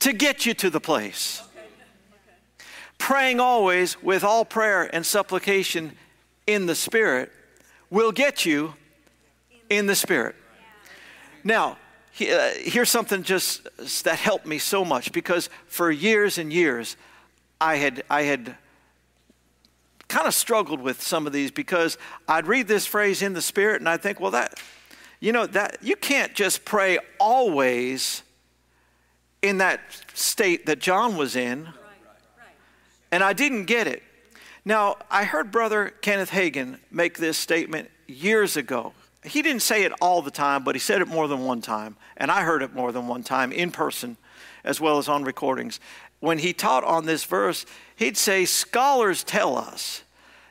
[0.00, 1.42] to get you to the place.
[2.98, 5.92] Praying always with all prayer and supplication
[6.46, 7.32] in the Spirit
[7.90, 8.74] will get you
[9.70, 10.34] in the Spirit.
[11.44, 11.78] Now,
[12.20, 16.96] uh, here's something just that helped me so much because for years and years
[17.60, 18.56] I had I had
[20.08, 23.80] kind of struggled with some of these because I'd read this phrase in the spirit
[23.80, 24.58] and I think, well, that,
[25.20, 28.22] you know, that you can't just pray always
[29.42, 29.80] in that
[30.14, 31.68] state that John was in,
[33.12, 34.02] and I didn't get it.
[34.64, 38.92] Now, I heard Brother Kenneth Hagin make this statement years ago.
[39.22, 41.96] He didn't say it all the time, but he said it more than one time,
[42.16, 44.16] and I heard it more than one time in person
[44.64, 45.80] as well as on recordings.
[46.20, 47.64] When he taught on this verse,
[47.96, 50.02] he'd say, Scholars tell us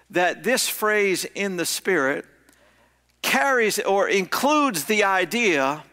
[0.10, 2.26] that this phrase in the Spirit
[3.22, 5.84] carries or includes the idea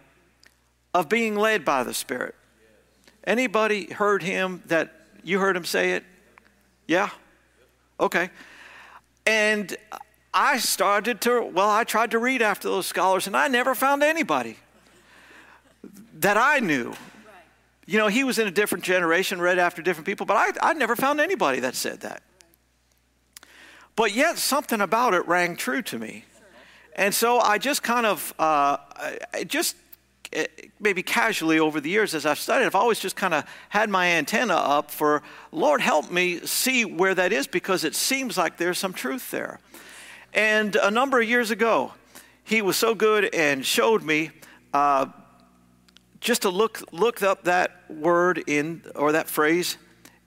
[0.93, 2.35] of being led by the Spirit.
[3.25, 4.93] Anybody heard him that
[5.25, 6.05] you heard him say it?
[6.87, 7.11] Yeah?
[7.99, 8.31] Okay.
[9.27, 9.77] And
[10.33, 14.03] I started to, well, I tried to read after those scholars and I never found
[14.03, 14.59] anybody
[16.19, 16.95] that I knew.
[17.87, 20.73] You know, he was in a different generation, read after different people, but I, I
[20.75, 22.23] never found anybody that said that.
[23.97, 26.25] But yet, something about it rang true to me.
[26.97, 28.77] And so I just kind of, uh,
[29.47, 29.77] just
[30.33, 30.47] eh,
[30.81, 34.07] maybe casually over the years as I've studied, I've always just kind of had my
[34.07, 38.79] antenna up for, Lord, help me see where that is because it seems like there's
[38.79, 39.59] some truth there.
[40.33, 41.93] And a number of years ago,
[42.45, 44.31] he was so good and showed me
[44.73, 45.07] uh,
[46.25, 49.77] just to look, look up that word in, or that phrase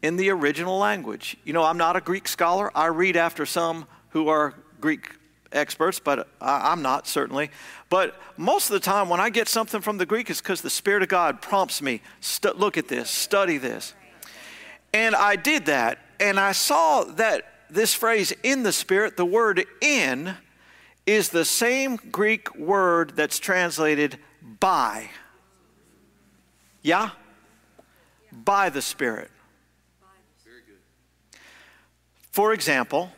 [0.03, 1.35] in the original language.
[1.43, 2.71] You know, I'm not a Greek scholar.
[2.77, 5.09] I read after some who are Greek
[5.51, 7.49] experts, but I'm not certainly.
[7.89, 10.69] But most of the time, when I get something from the Greek, it's because the
[10.69, 13.95] Spirit of God prompts me stu- look at this, study this.
[14.93, 19.65] And I did that, and I saw that this phrase in the Spirit, the word
[19.81, 20.35] in,
[21.07, 24.19] is the same Greek word that's translated
[24.59, 25.09] by.
[26.87, 27.09] Yeah?
[28.31, 29.29] By the Spirit.
[32.31, 33.11] For example,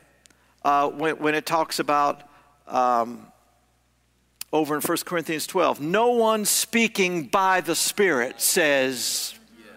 [0.65, 2.23] uh, when, when, it talks about
[2.65, 3.27] um,
[4.51, 9.67] over in 1 Corinthians 12, no one speaking by the Spirit says yes,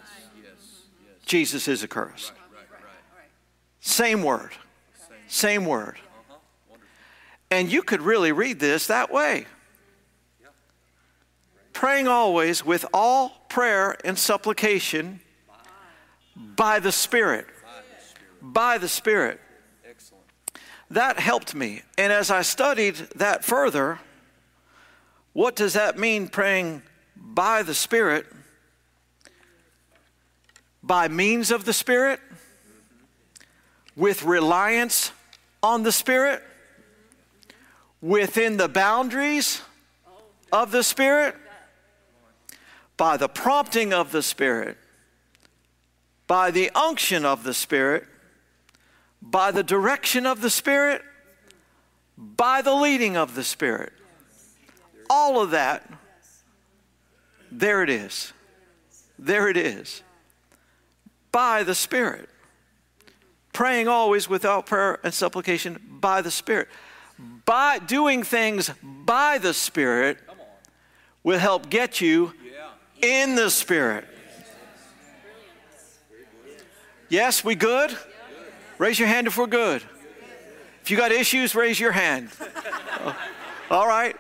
[0.43, 1.27] yes.
[1.27, 2.31] Jesus is accursed.
[2.31, 2.81] Right, right,
[3.15, 3.29] right,
[3.81, 4.53] Same word.
[5.29, 5.99] Same word.
[6.31, 6.79] Uh-huh.
[7.51, 9.45] And you could really read this that way.
[11.73, 15.21] Praying always with all prayer and supplication
[16.35, 17.47] by the Spirit
[18.43, 19.41] by the Spirit.
[20.91, 21.83] That helped me.
[21.97, 24.01] And as I studied that further,
[25.33, 26.83] what does that mean, praying
[27.17, 28.27] by the Spirit?
[30.83, 32.21] By means of the Spirit?
[33.97, 35.13] With reliance
[35.63, 36.43] on the Spirit?
[38.03, 39.63] Within the boundaries
[40.53, 41.37] of the Spirit?
[42.97, 44.77] By the prompting of the Spirit?
[46.27, 48.07] By the unction of the Spirit?
[49.23, 51.01] by the direction of the Spirit,
[52.19, 53.93] by the leading of the Spirit.
[55.09, 55.89] All of that,
[57.51, 58.33] there it is.
[59.19, 60.03] There it is.
[61.31, 62.29] By the Spirit.
[63.53, 66.69] Praying always without prayer and supplication by the Spirit.
[67.45, 70.19] By doing things by the Spirit
[71.23, 72.33] will help get you
[73.03, 74.07] in the Spirit.
[77.09, 77.95] Yes, we good?
[78.79, 79.83] Raise your hand if we're good.
[80.81, 82.31] If you got issues, raise your hand.
[83.05, 83.13] Uh,
[83.71, 84.17] all right.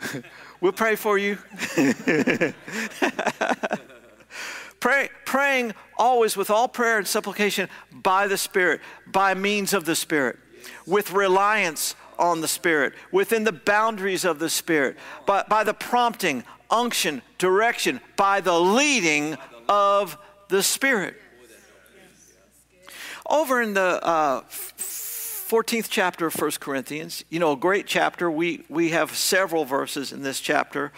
[0.60, 1.36] we'll pray for you.
[4.80, 9.94] pray, praying always with all prayer and supplication by the Spirit, by means of the
[9.94, 10.38] Spirit,
[10.86, 16.44] with reliance on the Spirit, within the boundaries of the Spirit, by, by the prompting,
[16.72, 19.36] unction, direction, by the leading
[19.68, 21.14] of the Spirit.
[23.28, 28.30] Over in the uh, 14th chapter of 1 Corinthians, you know, a great chapter.
[28.30, 30.92] We, we have several verses in this chapter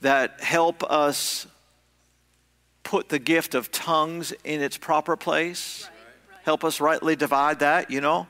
[0.00, 1.46] that help us
[2.84, 5.90] put the gift of tongues in its proper place,
[6.44, 8.28] help us rightly divide that, you know.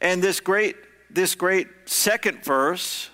[0.00, 0.76] And this great,
[1.10, 3.10] this great second verse,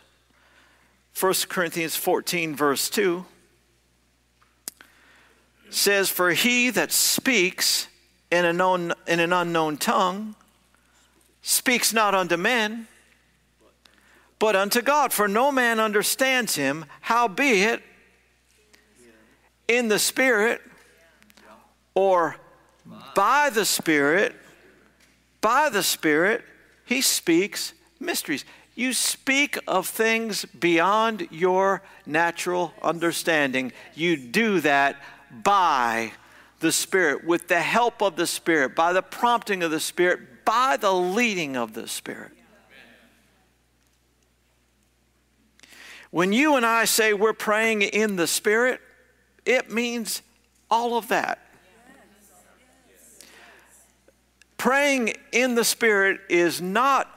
[1.19, 3.25] 1 Corinthians 14, verse 2,
[5.71, 7.89] says, For he that speaks
[8.31, 10.35] in, known, in an unknown tongue
[11.43, 12.89] speaks not unto men,
[14.39, 15.13] but unto God.
[15.13, 17.83] For no man understands him, howbeit
[19.69, 20.61] in the Spirit
[21.95, 22.37] or
[23.15, 24.35] by the Spirit,
[25.41, 26.45] by the Spirit,
[26.85, 28.45] he speaks mysteries.
[28.75, 33.73] You speak of things beyond your natural understanding.
[33.95, 34.97] You do that
[35.31, 36.13] by
[36.61, 40.77] the Spirit, with the help of the Spirit, by the prompting of the Spirit, by
[40.77, 42.33] the leading of the Spirit.
[46.11, 48.81] When you and I say we're praying in the Spirit,
[49.45, 50.23] it means
[50.71, 51.41] all of that.
[54.57, 57.14] Praying in the Spirit is not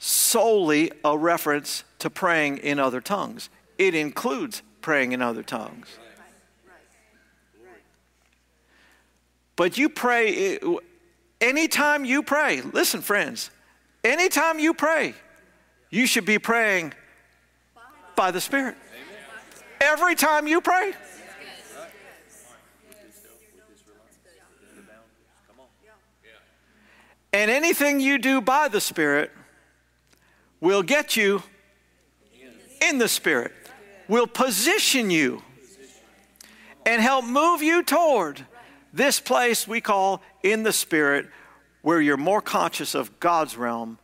[0.00, 5.86] solely a reference to praying in other tongues, it includes praying in other tongues.
[9.56, 10.58] But you pray,
[11.40, 13.50] anytime you pray, listen, friends,
[14.02, 15.14] anytime you pray,
[15.90, 16.94] you should be praying
[18.16, 18.76] by the Spirit.
[19.82, 20.94] Every time you pray.
[27.34, 29.30] And anything you do by the Spirit
[30.60, 31.42] will get you
[32.80, 33.52] in the Spirit,
[34.08, 35.42] will position you
[36.86, 38.44] and help move you toward
[38.92, 41.28] this place we call in the Spirit,
[41.82, 43.98] where you're more conscious of God's realm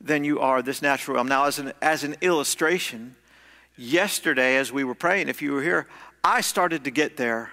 [0.00, 1.28] than you are this natural realm.
[1.28, 3.14] Now, as an, as an illustration,
[3.76, 5.86] yesterday as we were praying, if you were here,
[6.24, 7.52] I started to get there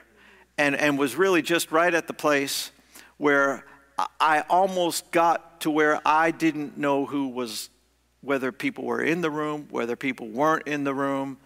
[0.57, 2.71] and, and was really just right at the place
[3.17, 3.65] where
[4.19, 7.69] I almost got to where I didn't know who was,
[8.21, 11.37] whether people were in the room, whether people weren't in the room,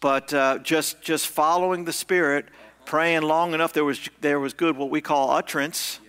[0.00, 2.46] but uh, just, just following the Spirit,
[2.86, 6.00] praying long enough, there was, there was good, what we call utterance.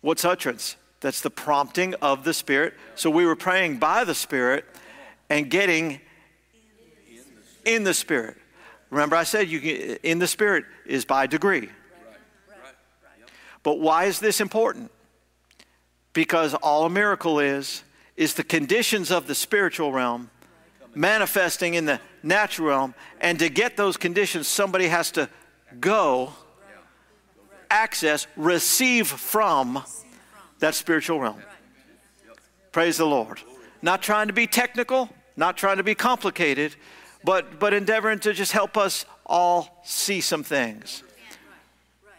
[0.00, 0.76] What's utterance?
[1.00, 2.74] That's the prompting of the Spirit.
[2.94, 4.64] So we were praying by the Spirit
[5.30, 6.00] and getting
[7.64, 8.36] in the Spirit.
[8.90, 9.70] Remember, I said you can,
[10.02, 11.68] in the Spirit is by degree.
[13.62, 14.90] But why is this important?
[16.12, 17.82] Because all a miracle is,
[18.16, 20.30] is the conditions of the spiritual realm
[20.94, 22.94] manifesting in the natural realm.
[23.20, 25.28] And to get those conditions, somebody has to
[25.80, 26.32] go,
[27.70, 29.82] access, receive from
[30.60, 31.42] that spiritual realm.
[32.72, 33.40] Praise the Lord.
[33.82, 36.74] Not trying to be technical, not trying to be complicated,
[37.22, 41.02] but, but endeavoring to just help us all see some things.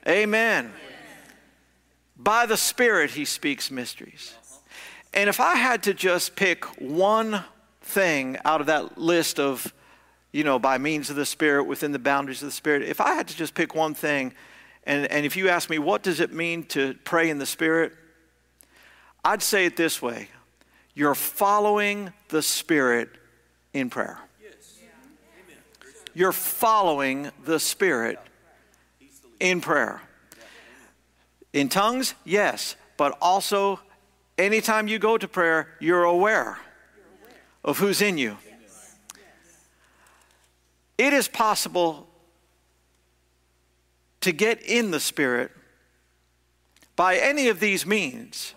[0.07, 0.71] Amen.
[2.17, 4.33] By the Spirit, He speaks mysteries.
[5.15, 7.41] And if I had to just pick one
[7.81, 9.73] thing out of that list of,
[10.33, 13.13] you know, by means of the Spirit, within the boundaries of the Spirit, if I
[13.13, 14.33] had to just pick one thing,
[14.83, 17.93] and, and if you ask me, what does it mean to pray in the Spirit?
[19.23, 20.29] I'd say it this way
[20.93, 23.09] you're following the Spirit
[23.73, 24.19] in prayer.
[26.13, 28.19] You're following the Spirit
[29.39, 30.01] in prayer.
[31.53, 33.79] In tongues, yes, but also
[34.37, 36.59] anytime you go to prayer, you're aware
[37.63, 38.37] of who's in you.
[40.97, 42.07] It is possible
[44.21, 45.51] to get in the Spirit
[46.95, 48.53] by any of these means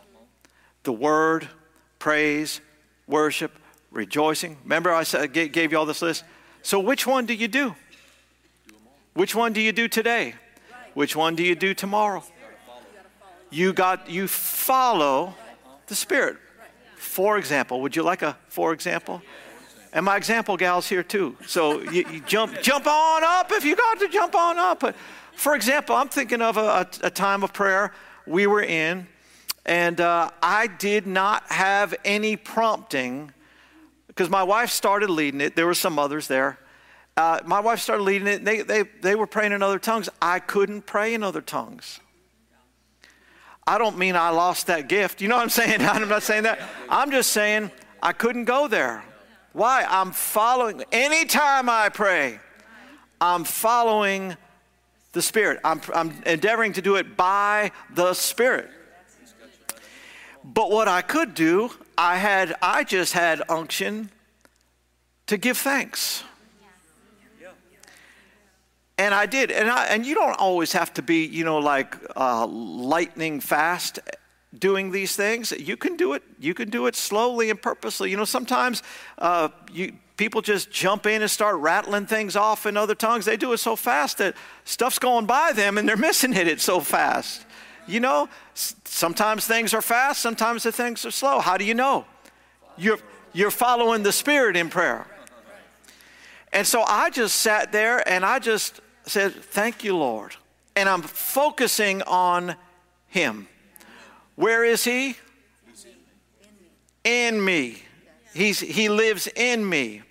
[0.85, 1.49] the Word,
[1.99, 2.61] praise,
[3.07, 3.53] worship,
[3.91, 4.57] rejoicing.
[4.63, 6.25] Remember, I gave you all this list?
[6.63, 7.75] So, which one do you do?
[9.15, 10.35] Which one do you do today?
[10.95, 12.23] Which one do you do tomorrow?
[13.51, 15.35] you got you follow
[15.89, 16.37] the Spirit.
[16.97, 19.23] For example, would you like a for example?
[19.93, 21.37] And my example gal's here too.
[21.47, 24.81] So you, you jump jump on up if you got to jump on up.
[24.81, 24.95] But
[25.35, 27.93] for example, I'm thinking of a, a, time of prayer
[28.27, 29.07] we were in,
[29.65, 33.33] and uh, I did not have any prompting
[34.09, 35.55] because my wife started leading it.
[35.55, 36.59] There were some others there.
[37.17, 38.45] Uh, my wife started leading it.
[38.45, 40.09] They, they, they were praying in other tongues.
[40.21, 42.01] I couldn't pray in other tongues.
[43.69, 45.21] I don't mean I lost that gift.
[45.21, 45.83] You know what I'm saying?
[45.83, 46.59] I'm not saying that.
[46.89, 47.71] I'm just saying
[48.03, 49.05] I couldn't go there.
[49.53, 49.85] Why?
[49.87, 50.85] I'm following.
[50.91, 52.41] Anytime I pray,
[53.21, 54.35] I'm following
[55.13, 55.61] the Spirit.
[55.65, 58.71] I'm, I'm endeavoring to do it by the Spirit.
[60.43, 64.09] But what I could do, I had, I just had unction
[65.27, 66.25] to give thanks.
[68.99, 69.53] And I did.
[69.53, 74.01] And, I, and you don't always have to be, you know, like uh, lightning fast
[74.59, 75.53] doing these things.
[75.53, 76.23] You can do it.
[76.41, 78.11] You can do it slowly and purposely.
[78.11, 78.83] You know, sometimes
[79.19, 83.25] uh, you, people just jump in and start rattling things off in other tongues.
[83.25, 84.35] They do it so fast that
[84.65, 86.49] stuff's going by them and they're missing it.
[86.49, 87.47] It's so fast.
[87.87, 91.39] You know, sometimes things are fast, sometimes the things are slow.
[91.39, 92.05] How do you know?
[92.77, 92.99] You're,
[93.33, 95.07] you're following the Spirit in prayer.
[96.53, 100.37] And so I just sat there and I just said, Thank you, Lord.
[100.77, 102.55] And I'm focusing on
[103.09, 103.49] Him.
[104.37, 105.17] Where is He?
[107.05, 107.83] In me.
[108.35, 110.03] He's, he lives in me.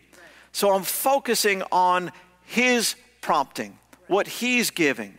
[0.52, 2.12] So I'm focusing on
[2.44, 3.78] His prompting,
[4.08, 5.18] what He's giving.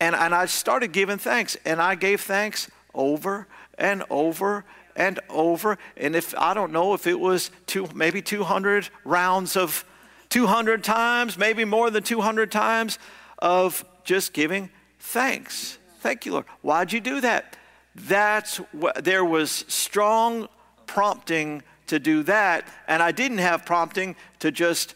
[0.00, 3.46] And, and I started giving thanks, and I gave thanks over
[3.76, 4.64] and over
[4.96, 5.78] and over.
[5.96, 9.84] And if I don't know if it was two, maybe 200 rounds of
[10.30, 12.98] 200 times, maybe more than 200 times,
[13.38, 15.78] of just giving thanks.
[16.00, 16.46] Thank you, Lord.
[16.62, 17.56] Why'd you do that?
[17.94, 20.48] That's what there was strong
[20.86, 24.94] prompting to do that, and I didn't have prompting to just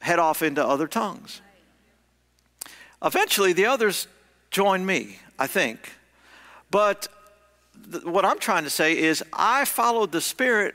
[0.00, 1.42] head off into other tongues.
[3.02, 4.08] Eventually, the others
[4.50, 5.92] joined me, I think.
[6.70, 7.08] But
[7.90, 10.74] th- what I'm trying to say is, I followed the Spirit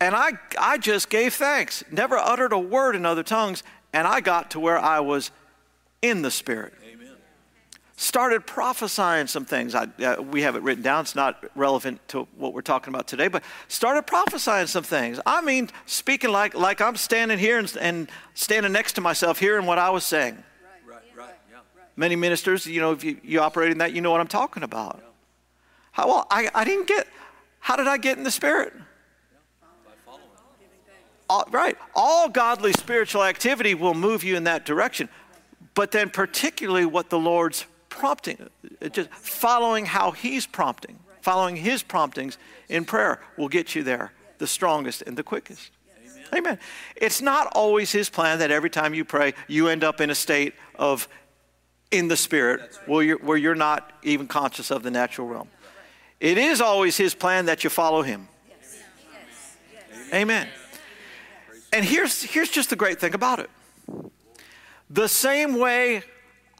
[0.00, 4.20] and I, I just gave thanks, never uttered a word in other tongues, and I
[4.20, 5.30] got to where I was
[6.00, 6.72] in the Spirit.
[6.90, 7.08] Amen.
[7.96, 9.74] Started prophesying some things.
[9.74, 13.06] I, uh, we have it written down, it's not relevant to what we're talking about
[13.06, 15.20] today, but started prophesying some things.
[15.26, 19.66] I mean, speaking like, like I'm standing here and, and standing next to myself, hearing
[19.66, 20.42] what I was saying.
[20.86, 21.58] Right, right, yeah.
[21.96, 24.62] Many ministers, you know, if you, you operate in that, you know what I'm talking
[24.62, 25.02] about.
[25.92, 27.06] How, well, I, I didn't get,
[27.58, 28.72] how did I get in the Spirit?
[31.30, 35.08] All, right, all godly spiritual activity will move you in that direction.
[35.74, 38.50] But then, particularly what the Lord's prompting,
[38.82, 42.36] uh, just following how He's prompting, following His promptings
[42.68, 45.70] in prayer will get you there the strongest and the quickest.
[46.32, 46.38] Amen.
[46.38, 46.58] Amen.
[46.96, 50.16] It's not always His plan that every time you pray, you end up in a
[50.16, 51.06] state of
[51.92, 55.48] in the Spirit where you're, where you're not even conscious of the natural realm.
[56.18, 58.26] It is always His plan that you follow Him.
[60.12, 60.48] Amen.
[61.72, 63.50] And here's, here's just the great thing about it
[64.90, 66.02] the same way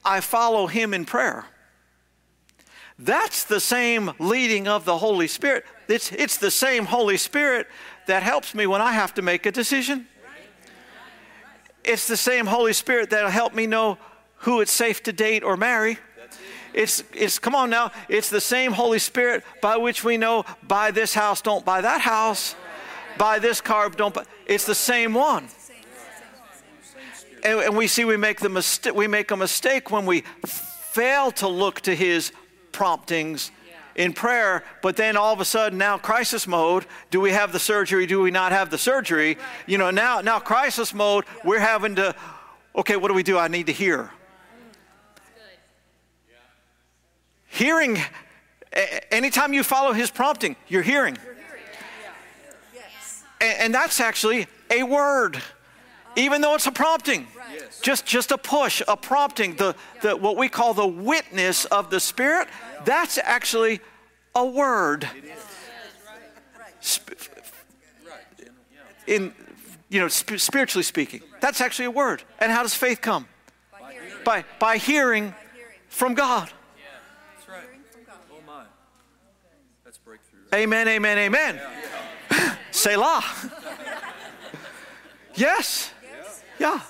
[0.04, 1.46] I follow Him in prayer,
[2.98, 5.64] that's the same leading of the Holy Spirit.
[5.88, 7.66] It's, it's the same Holy Spirit
[8.06, 10.06] that helps me when I have to make a decision.
[11.82, 13.98] It's the same Holy Spirit that'll help me know
[14.36, 15.98] who it's safe to date or marry.
[16.72, 20.92] It's, it's, come on now, it's the same Holy Spirit by which we know buy
[20.92, 22.54] this house, don't buy that house
[23.18, 24.24] buy this car, don't buy.
[24.46, 25.48] It's the same one.
[27.44, 31.30] And, and we see we make, the mistake, we make a mistake when we fail
[31.32, 32.32] to look to his
[32.72, 33.50] promptings
[33.96, 37.58] in prayer, but then all of a sudden now crisis mode, do we have the
[37.58, 39.36] surgery, do we not have the surgery?
[39.66, 42.14] You know, now now crisis mode, we're having to
[42.76, 43.36] okay, what do we do?
[43.36, 44.10] I need to hear.
[47.48, 47.98] Hearing
[49.10, 51.18] anytime you follow his prompting, you're hearing.
[53.40, 55.42] And, and that's actually a word,
[56.16, 57.26] even though it's a prompting.
[57.82, 61.98] Just, just a push, a prompting, the, the, what we call the witness of the
[62.00, 62.48] Spirit,
[62.84, 63.80] that's actually
[64.34, 65.08] a word.
[69.06, 69.32] In,
[69.88, 72.22] you know, spiritually speaking, that's actually a word.
[72.38, 73.26] And how does faith come?
[74.24, 75.34] By, by hearing
[75.88, 76.50] from God.
[80.52, 81.60] Amen, amen, amen.
[82.80, 83.24] Selah.
[85.34, 85.92] yes.
[86.58, 86.80] Yeah.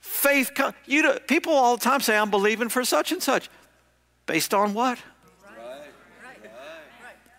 [0.00, 0.50] Faith,
[0.84, 3.48] you know, people all the time say, I'm believing for such and such.
[4.26, 4.98] Based on what?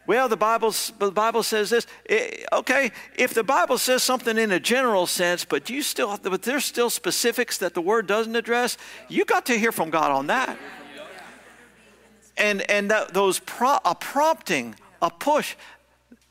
[0.08, 1.86] Well, the Bible, the Bible says this.
[2.06, 6.42] It, okay, if the Bible says something in a general sense, but you still, but
[6.42, 8.78] there's still specifics that the Word doesn't address,
[9.10, 10.58] you got to hear from God on that.
[12.36, 15.56] And and that, those pro, a prompting a push.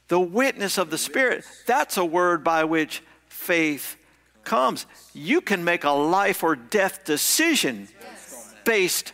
[0.09, 3.97] The witness of the Spirit, that's a word by which faith
[4.45, 4.87] comes.
[5.15, 7.89] You can make a life or death decision
[8.65, 9.13] based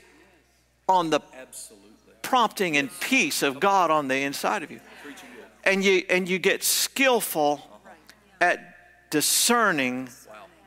[0.88, 1.20] on the
[2.22, 4.80] prompting and peace of God on the inside of you.
[5.64, 7.61] And you, and you get skillful
[8.40, 10.09] at discerning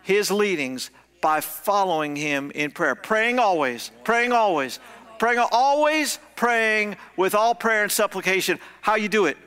[0.04, 2.96] His leadings by following Him in prayer.
[2.96, 4.80] Praying always, praying always,
[5.20, 8.58] praying always praying with all prayer and supplication.
[8.82, 9.38] How you do it?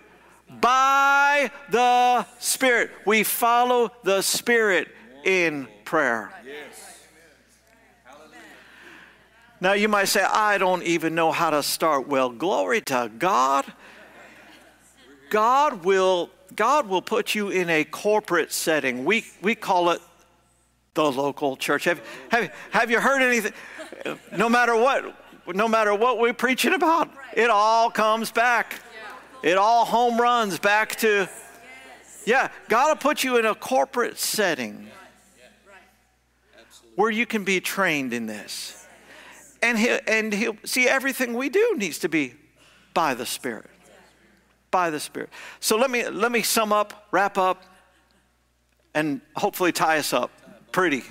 [0.60, 2.90] By the Spirit.
[3.06, 4.88] We follow the Spirit
[5.24, 6.30] in prayer.
[9.60, 12.08] Now you might say, I don't even know how to start.
[12.08, 13.64] Well, glory to God.
[15.30, 19.04] God will, God will put you in a corporate setting.
[19.04, 20.02] We, we call it
[20.94, 21.84] the local church.
[21.84, 23.52] Have, have, have you heard anything?
[24.36, 25.16] No matter what,
[25.46, 28.80] no matter what we're preaching about, it all comes back.
[29.42, 31.28] It all home runs back to,
[32.24, 34.88] yeah, God will put you in a corporate setting
[36.94, 38.86] where you can be trained in this.
[39.62, 42.34] And he'll, and he'll see everything we do needs to be
[42.94, 43.70] by the Spirit.
[44.70, 45.30] By the Spirit.
[45.60, 47.64] So let me, let me sum up, wrap up,
[48.94, 50.30] and hopefully tie us up
[50.70, 51.02] pretty.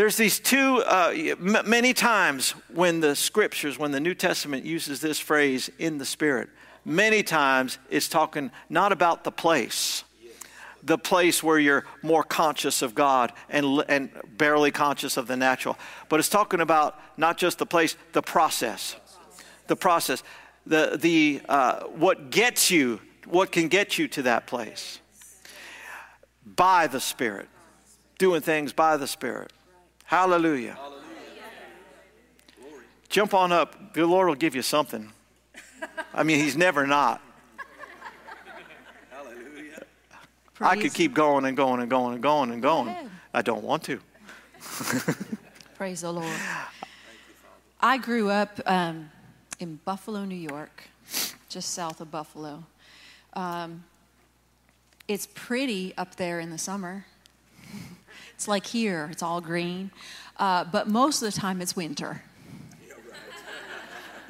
[0.00, 5.02] There's these two, uh, m- many times when the scriptures, when the New Testament uses
[5.02, 6.48] this phrase, in the Spirit,
[6.86, 10.04] many times is talking not about the place,
[10.82, 15.76] the place where you're more conscious of God and, and barely conscious of the natural,
[16.08, 18.96] but it's talking about not just the place, the process.
[19.66, 20.22] The process.
[20.64, 24.98] The, the, uh, what gets you, what can get you to that place
[26.46, 27.50] by the Spirit,
[28.16, 29.52] doing things by the Spirit.
[30.10, 30.76] Hallelujah.
[33.10, 33.94] Jump on up.
[33.94, 35.12] The Lord will give you something.
[36.12, 37.22] I mean, He's never not.
[40.60, 42.92] I could keep going and going and going and going and going.
[43.32, 44.00] I don't want to.
[45.76, 46.26] Praise the Lord.
[47.80, 49.12] I grew up um,
[49.60, 50.88] in Buffalo, New York,
[51.48, 52.64] just south of Buffalo.
[53.34, 53.84] Um,
[55.06, 57.06] it's pretty up there in the summer.
[58.40, 59.90] It's like here, it's all green.
[60.38, 62.22] Uh, but most of the time, it's winter.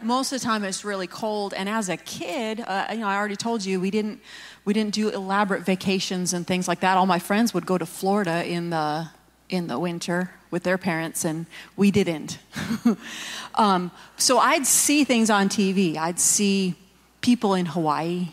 [0.03, 1.55] Most of the time, it's really cold.
[1.55, 4.21] And as a kid, uh, you know, I already told you we didn't
[4.65, 6.97] we didn't do elaborate vacations and things like that.
[6.97, 9.11] All my friends would go to Florida in the
[9.49, 11.47] in the winter with their parents, and
[11.77, 12.41] we didn't.
[13.55, 15.97] um, so I'd see things on TV.
[15.97, 16.75] I'd see
[17.21, 18.31] people in Hawaii.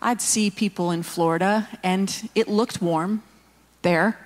[0.00, 3.22] I'd see people in Florida, and it looked warm
[3.82, 4.23] there.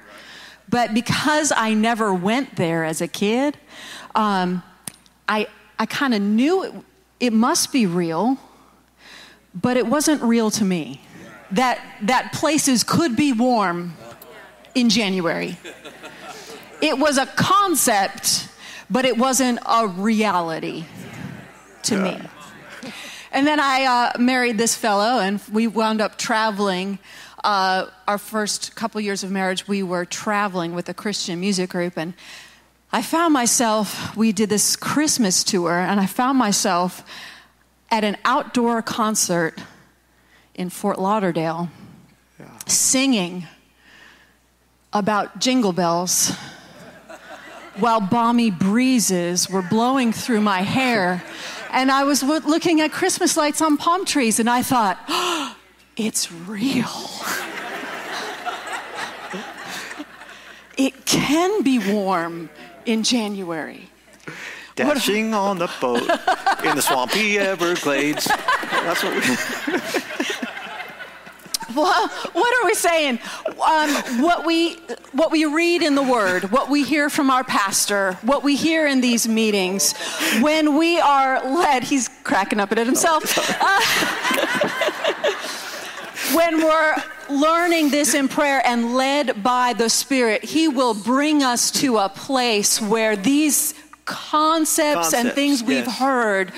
[0.68, 3.56] But because I never went there as a kid,
[4.14, 4.62] um,
[5.28, 5.46] I,
[5.78, 6.74] I kind of knew it,
[7.20, 8.38] it must be real,
[9.54, 11.00] but it wasn't real to me.
[11.52, 13.94] That, that places could be warm
[14.74, 15.56] in January.
[16.82, 18.48] It was a concept,
[18.90, 20.84] but it wasn't a reality
[21.84, 22.02] to yeah.
[22.02, 22.92] me.
[23.32, 26.98] And then I uh, married this fellow, and we wound up traveling
[27.44, 31.96] uh, our first couple years of marriage, we were traveling with a Christian music group,
[31.96, 32.14] and
[32.92, 37.04] I found myself, we did this Christmas tour, and I found myself
[37.90, 39.58] at an outdoor concert
[40.54, 41.68] in Fort Lauderdale
[42.40, 42.46] yeah.
[42.66, 43.46] singing
[44.92, 46.32] about jingle bells
[47.78, 51.22] while balmy breezes were blowing through my hair.
[51.70, 55.56] And I was looking at Christmas lights on palm trees, and I thought, oh,
[55.98, 56.86] it's real.
[60.76, 62.50] it can be warm
[62.86, 63.90] in January.
[64.76, 66.02] Dashing what, on the boat
[66.64, 68.26] in the swampy Everglades.
[68.26, 69.20] That's what we.
[71.74, 73.18] well, what are we saying?
[73.46, 73.90] Um,
[74.22, 74.74] what we
[75.12, 78.86] what we read in the Word, what we hear from our pastor, what we hear
[78.86, 79.94] in these meetings,
[80.40, 81.82] when we are led.
[81.82, 83.36] He's cracking up at it himself.
[83.60, 84.68] Uh,
[86.34, 86.96] when we're
[87.30, 92.08] learning this in prayer and led by the Spirit, He will bring us to a
[92.08, 93.74] place where these
[94.04, 96.52] concepts, concepts and things we've heard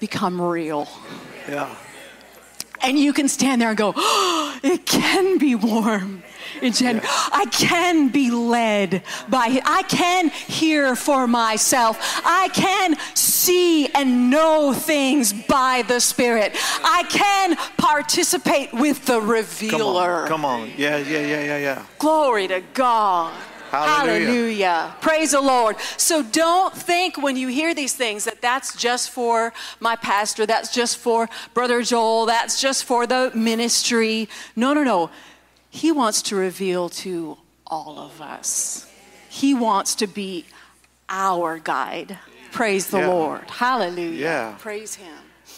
[0.00, 0.88] become real.
[1.48, 1.74] Yeah.
[2.82, 6.22] And you can stand there and go, oh, it can be warm
[6.62, 7.06] in January.
[7.06, 7.28] Yeah.
[7.32, 11.98] I can be led by I can hear for myself.
[12.24, 16.52] I can see and know things by the Spirit.
[16.82, 20.26] I can participate with the revealer.
[20.26, 20.44] Come on.
[20.44, 20.72] Come on.
[20.76, 21.86] Yeah, yeah, yeah, yeah, yeah.
[21.98, 23.34] Glory to God.
[23.70, 24.26] Hallelujah.
[24.26, 24.96] Hallelujah.
[25.00, 25.76] Praise the Lord.
[25.98, 30.72] So don't think when you hear these things that that's just for my pastor, that's
[30.72, 34.28] just for Brother Joel, that's just for the ministry.
[34.56, 35.10] No, no, no.
[35.78, 38.90] He wants to reveal to all of us.
[39.28, 40.44] He wants to be
[41.08, 42.18] our guide.
[42.50, 43.06] Praise the yeah.
[43.06, 43.48] Lord.
[43.48, 44.18] Hallelujah.
[44.18, 44.54] Yeah.
[44.58, 45.14] Praise Him.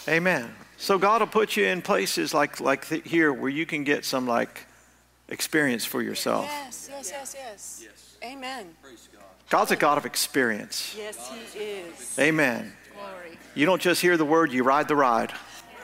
[0.07, 0.53] Amen.
[0.77, 4.27] So God will put you in places like like here where you can get some
[4.27, 4.67] like
[5.27, 6.45] experience for yourself.
[6.45, 7.83] Yes, yes, yes, yes.
[7.83, 8.17] yes.
[8.23, 8.75] Amen.
[9.49, 10.93] God's a God of experience.
[10.95, 12.19] Yes, He is.
[12.19, 12.73] Amen.
[12.93, 13.39] Glory.
[13.55, 15.33] You don't just hear the word, you ride the ride.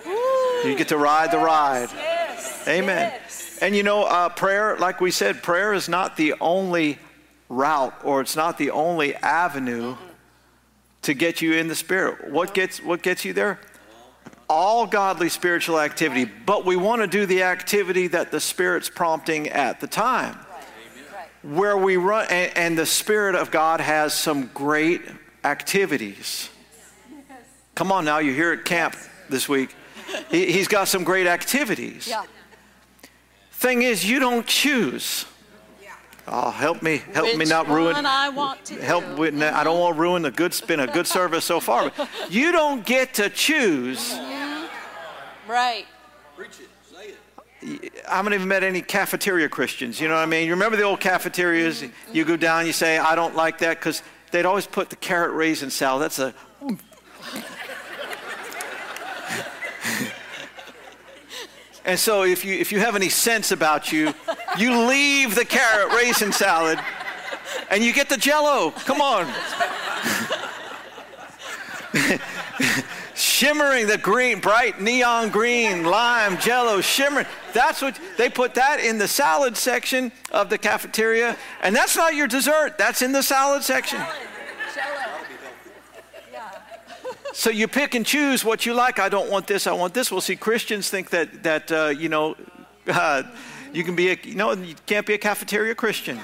[0.06, 1.90] Ooh, you get to ride yes, the ride.
[1.96, 3.12] Yes, Amen.
[3.14, 3.47] Yes.
[3.62, 7.00] And you know, uh, prayer, like we said, prayer is not the only
[7.50, 9.96] route or it's not the only avenue
[11.04, 12.30] to get you in the spirit.
[12.30, 13.60] What gets what gets you there?
[14.50, 19.50] All godly spiritual activity, but we want to do the activity that the spirit's prompting
[19.50, 20.38] at the time.
[21.44, 25.02] Where we run and, and the spirit of God has some great
[25.44, 26.50] activities.
[27.76, 28.96] Come on now, you're here at camp
[29.30, 29.74] this week.
[30.32, 32.08] He, has got some great activities.
[32.08, 32.24] Yeah.
[33.58, 35.26] Thing is, you don't choose.
[36.28, 38.06] Oh, help me, help Which me not ruin.
[38.06, 39.16] I want to help do.
[39.16, 39.42] with.
[39.42, 40.54] I don't want to ruin the good.
[40.54, 41.92] spin, a good service so far.
[41.98, 44.14] But you don't get to choose.
[44.14, 45.52] Mm-hmm.
[45.52, 45.88] Right.
[46.36, 46.70] Preach it.
[46.94, 47.14] Say
[47.64, 47.94] it.
[48.08, 50.00] I haven't even met any cafeteria Christians.
[50.00, 50.46] You know what I mean?
[50.46, 51.82] You remember the old cafeterias?
[51.82, 52.16] Mm-hmm.
[52.16, 55.34] You go down, you say, I don't like that because they'd always put the carrot
[55.34, 56.04] raisin salad.
[56.04, 56.36] That's a
[61.88, 64.14] And so if you, if you have any sense about you,
[64.58, 66.78] you leave the carrot raisin salad
[67.72, 68.72] and you get the jello.
[68.72, 69.26] Come on.
[73.16, 77.26] shimmering the green, bright neon green, lime, jello, shimmering.
[77.54, 81.38] That's what they put that in the salad section of the cafeteria.
[81.62, 84.02] And that's not your dessert, that's in the salad section.
[87.34, 89.00] So you pick and choose what you like.
[89.00, 89.68] I don't want this.
[89.68, 90.12] I want this.
[90.12, 92.36] Well, see, Christians think that that uh, you know
[92.88, 93.24] uh,
[93.74, 96.20] you can be a you know you can't be a cafeteria Christian.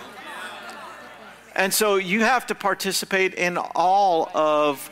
[1.56, 4.90] And so you have to participate in all of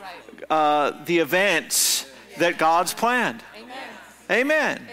[0.49, 2.05] uh, the events
[2.37, 3.43] that God's planned.
[4.29, 4.77] Amen.
[4.79, 4.87] Amen.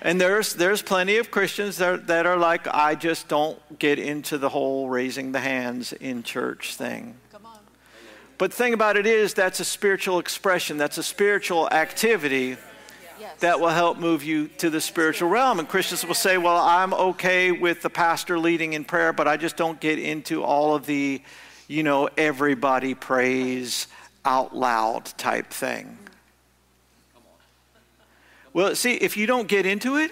[0.00, 4.36] And there's there's plenty of Christians that, that are like, I just don't get into
[4.36, 7.16] the whole raising the hands in church thing.
[8.42, 12.56] But the thing about it is, that's a spiritual expression, that's a spiritual activity
[13.38, 15.60] that will help move you to the spiritual realm.
[15.60, 19.36] And Christians will say, Well, I'm okay with the pastor leading in prayer, but I
[19.36, 21.22] just don't get into all of the,
[21.68, 23.86] you know, everybody prays
[24.24, 25.96] out loud type thing.
[28.52, 30.10] Well, see, if you don't get into it,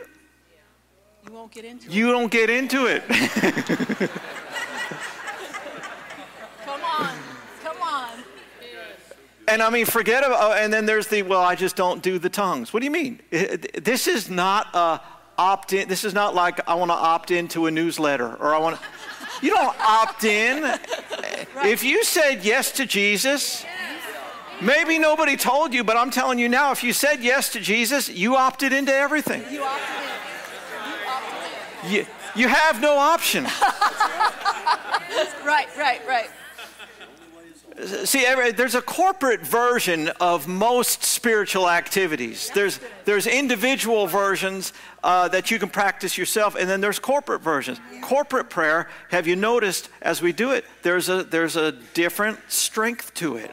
[1.26, 1.92] you won't get into it.
[1.92, 4.10] you don't get into it.
[9.50, 12.18] And I mean, forget about, oh, and then there's the, well, I just don't do
[12.18, 12.72] the tongues.
[12.72, 13.20] What do you mean?
[13.30, 15.00] This is not a
[15.36, 15.88] opt in.
[15.88, 18.82] This is not like I want to opt into a newsletter or I want to,
[19.42, 20.78] you don't opt in.
[21.54, 21.66] Right.
[21.66, 23.64] If you said yes to Jesus,
[24.62, 28.08] maybe nobody told you, but I'm telling you now, if you said yes to Jesus,
[28.08, 29.42] you opted into everything.
[29.50, 30.04] You opted in.
[30.86, 31.92] You opted in.
[31.92, 33.44] You, you have no option.
[35.44, 36.30] right, right, right.
[37.86, 42.50] See, there's a corporate version of most spiritual activities.
[42.54, 44.72] There's, there's individual versions
[45.02, 47.80] uh, that you can practice yourself, and then there's corporate versions.
[48.02, 53.14] Corporate prayer, have you noticed as we do it, there's a, there's a different strength
[53.14, 53.50] to it.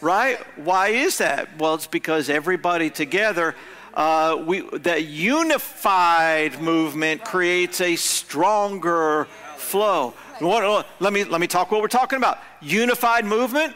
[0.00, 0.38] Right?
[0.56, 1.56] Why is that?
[1.58, 3.54] Well, it's because everybody together,
[3.94, 10.14] uh, we, that unified movement creates a stronger flow.
[10.38, 12.38] What, oh, let, me, let me talk what we're talking about.
[12.60, 13.74] Unified movement,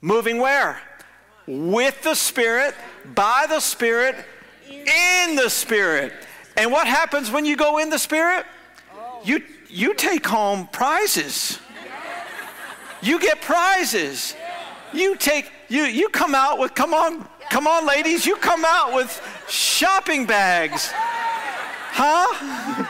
[0.00, 0.80] moving where?
[1.46, 2.74] With the Spirit,
[3.14, 4.16] by the Spirit,
[4.68, 6.12] in the Spirit.
[6.56, 8.46] And what happens when you go in the Spirit?
[9.24, 11.58] You, you take home prizes.
[13.02, 14.34] You get prizes.
[14.92, 18.94] You take, you, you come out with, come on, come on, ladies, you come out
[18.94, 19.10] with
[19.48, 20.90] shopping bags.
[21.92, 22.86] Huh?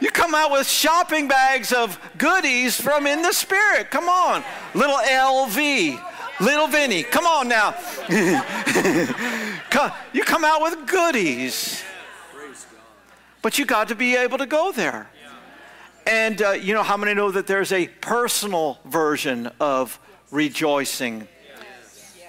[0.00, 3.90] You come out with shopping bags of goodies from in the spirit.
[3.90, 4.44] Come on.
[4.74, 6.04] Little LV.
[6.40, 7.02] Little Vinny.
[7.02, 7.74] Come on now.
[10.12, 11.82] you come out with goodies.
[13.42, 15.08] But you got to be able to go there.
[16.06, 19.98] And uh, you know how many know that there's a personal version of
[20.30, 21.28] rejoicing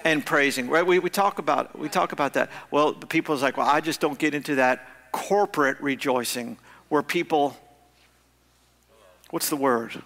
[0.04, 0.68] and praising?
[0.68, 0.84] Right?
[0.84, 2.50] We, we talk about we talk about that.
[2.70, 6.58] Well, the people is like, well, I just don't get into that corporate rejoicing
[6.90, 7.56] where people,
[9.30, 10.02] what's the word?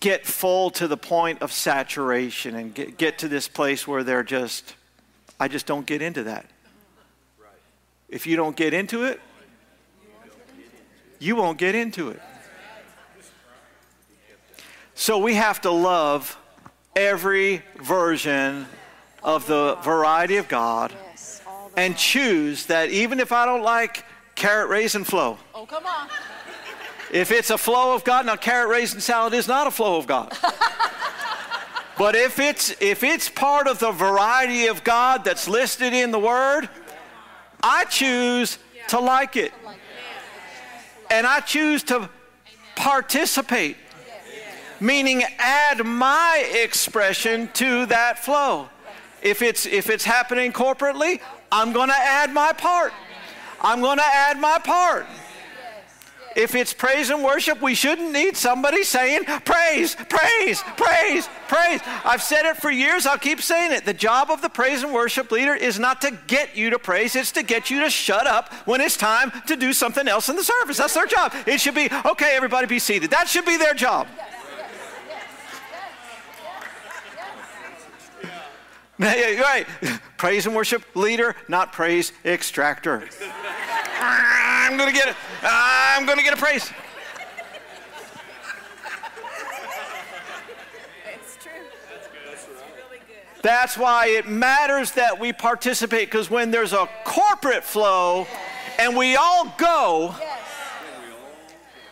[0.00, 4.24] Get full to the point of saturation and get, get to this place where they're
[4.24, 4.74] just,
[5.38, 6.46] I just don't get into that.
[8.08, 9.20] If you don't get into it,
[11.18, 12.22] you won't get into it.
[14.94, 16.38] So we have to love
[16.96, 18.66] every version
[19.22, 20.94] of the variety of God
[21.76, 24.04] and choose that even if I don't like
[24.38, 25.36] carrot raisin flow.
[25.54, 26.08] Oh, come on.
[27.12, 30.06] If it's a flow of God, now carrot raisin salad is not a flow of
[30.06, 30.32] God.
[31.98, 36.18] but if it's if it's part of the variety of God that's listed in the
[36.18, 36.68] Word,
[37.62, 38.58] I choose
[38.88, 39.52] to like it.
[41.10, 42.08] And I choose to
[42.76, 43.76] participate.
[44.80, 48.68] Meaning add my expression to that flow.
[49.20, 51.20] If it's if it's happening corporately,
[51.50, 52.92] I'm going to add my part.
[53.60, 55.06] I'm going to add my part.
[56.36, 61.80] If it's praise and worship, we shouldn't need somebody saying, Praise, praise, praise, praise.
[62.04, 63.84] I've said it for years, I'll keep saying it.
[63.84, 67.16] The job of the praise and worship leader is not to get you to praise,
[67.16, 70.36] it's to get you to shut up when it's time to do something else in
[70.36, 70.78] the service.
[70.78, 71.34] That's their job.
[71.44, 73.10] It should be, okay, everybody be seated.
[73.10, 74.06] That should be their job.
[79.00, 79.64] right.
[80.16, 83.08] Praise and worship leader, not praise extractor.
[84.00, 85.16] I'm going to get it.
[85.42, 86.72] I'm going to get a praise.
[91.06, 91.52] It's true.
[91.88, 92.20] That's good.
[92.28, 93.42] That's really good.
[93.42, 98.26] That's why it matters that we participate because when there's a corporate flow
[98.80, 100.14] and we all go,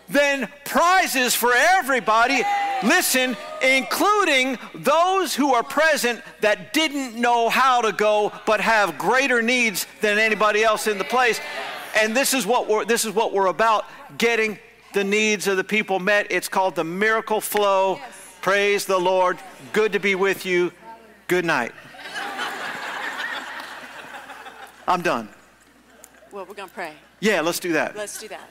[0.09, 2.43] then prizes for everybody,
[2.83, 9.43] listen, including those who are present that didn't know how to go but have greater
[9.43, 11.41] needs than anybody else in the place.
[11.97, 13.87] And this is what we're, this is what we're about
[14.19, 14.59] getting
[14.93, 16.27] the needs of the people met.
[16.31, 18.01] It's called the miracle flow.
[18.41, 19.39] Praise the Lord.
[19.73, 20.73] Good to be with you.
[21.27, 21.73] Good night.
[24.89, 25.29] I'm done.
[26.31, 26.93] Well, we're going to pray.
[27.19, 27.97] Yeah, let's do that.
[27.97, 28.49] Let's do that.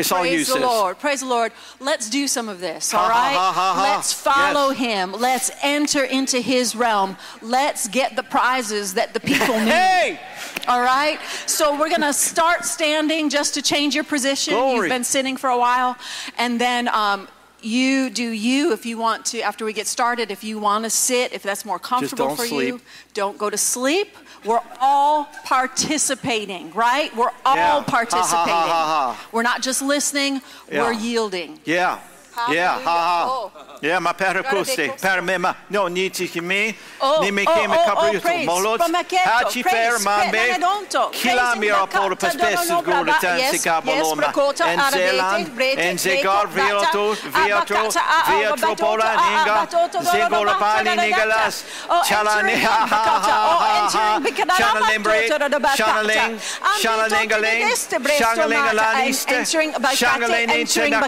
[0.00, 0.62] It's all you, Praise the sis.
[0.62, 0.98] Lord.
[0.98, 1.52] Praise the Lord.
[1.78, 3.34] Let's do some of this, all ha, right?
[3.34, 3.82] ha, ha, ha.
[3.94, 4.78] Let's follow Yes.
[4.78, 5.12] him.
[5.12, 7.16] Let's enter into his realm.
[7.42, 9.70] Let's get the prizes that the people need.
[9.70, 10.20] Hey!
[10.68, 11.18] All right?
[11.46, 14.54] So we're going to start standing just to change your position.
[14.54, 14.88] Glory.
[14.88, 15.96] You've been sitting for a while.
[16.38, 17.28] And then um,
[17.64, 20.90] you do you if you want to, after we get started, if you want to
[20.90, 22.68] sit, if that's more comfortable for sleep.
[22.68, 22.80] you,
[23.14, 24.16] don't go to sleep.
[24.44, 27.14] We're all participating, right?
[27.16, 27.70] We're all Yeah.
[27.72, 28.52] Ha, ha, participating.
[28.54, 29.28] ha, ha.
[29.32, 30.40] We're not just listening,
[30.70, 30.82] Yeah.
[30.82, 31.60] we're yielding.
[31.64, 31.98] Yeah.
[32.48, 33.50] Yeah, ha ha.
[33.82, 35.54] Yeah, my parapose, paramema.
[35.68, 36.76] No, need to me.
[37.00, 37.22] Oh.
[37.22, 38.14] Yeah, ma per kusti,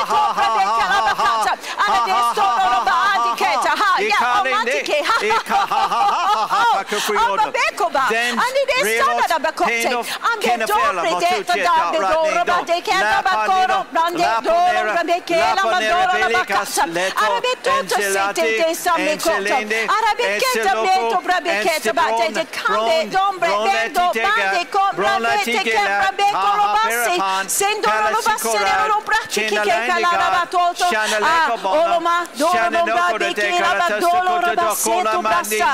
[7.09, 8.03] Anbabekoba.
[8.09, 9.87] Ani de sana da bakote.
[10.31, 15.21] Ange dobre di fada de dora ba de kenda ba koro brande dora ba de
[15.25, 16.83] kela ma dora la bakasa.
[16.83, 19.55] Arabe tutto se te te samme koto.
[19.97, 25.37] Arabe kenta beto bra be kenta ba de de kande dombre bendo bande con brande
[25.43, 27.13] te kembra be koro basse.
[27.47, 30.85] Sendo lo basse lo bracci che cala la batoto.
[31.21, 35.69] Ah, oloma dora ba de kela ba dora ba seto bassa.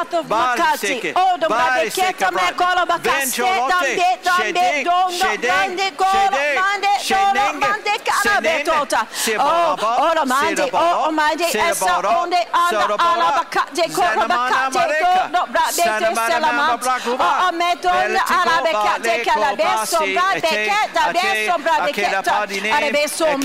[0.00, 0.63] Ato bakasa.
[0.64, 5.12] Macati, Odo, Brabecchetta, Mercola, Bacasse, Dambe, Dambe, Dondo,
[5.48, 6.10] Mande, Colo,
[6.54, 6.88] Mande,
[7.34, 9.06] Dolo, Mande, Carabetota,
[9.38, 11.84] Oh, Ora, Mande, Oh, Mande, Essa,
[12.20, 14.70] Onde, Anda, Alabacate, Coro, Bacate,
[15.30, 15.82] Dodo, Brabete,
[16.32, 16.80] Selamant,
[17.44, 17.92] Oh, Meton,
[18.26, 22.20] Alabecate, Calabesso, Brabecchetta, Besso, Brabecchetta,
[22.74, 23.36] Arabesso, Oro,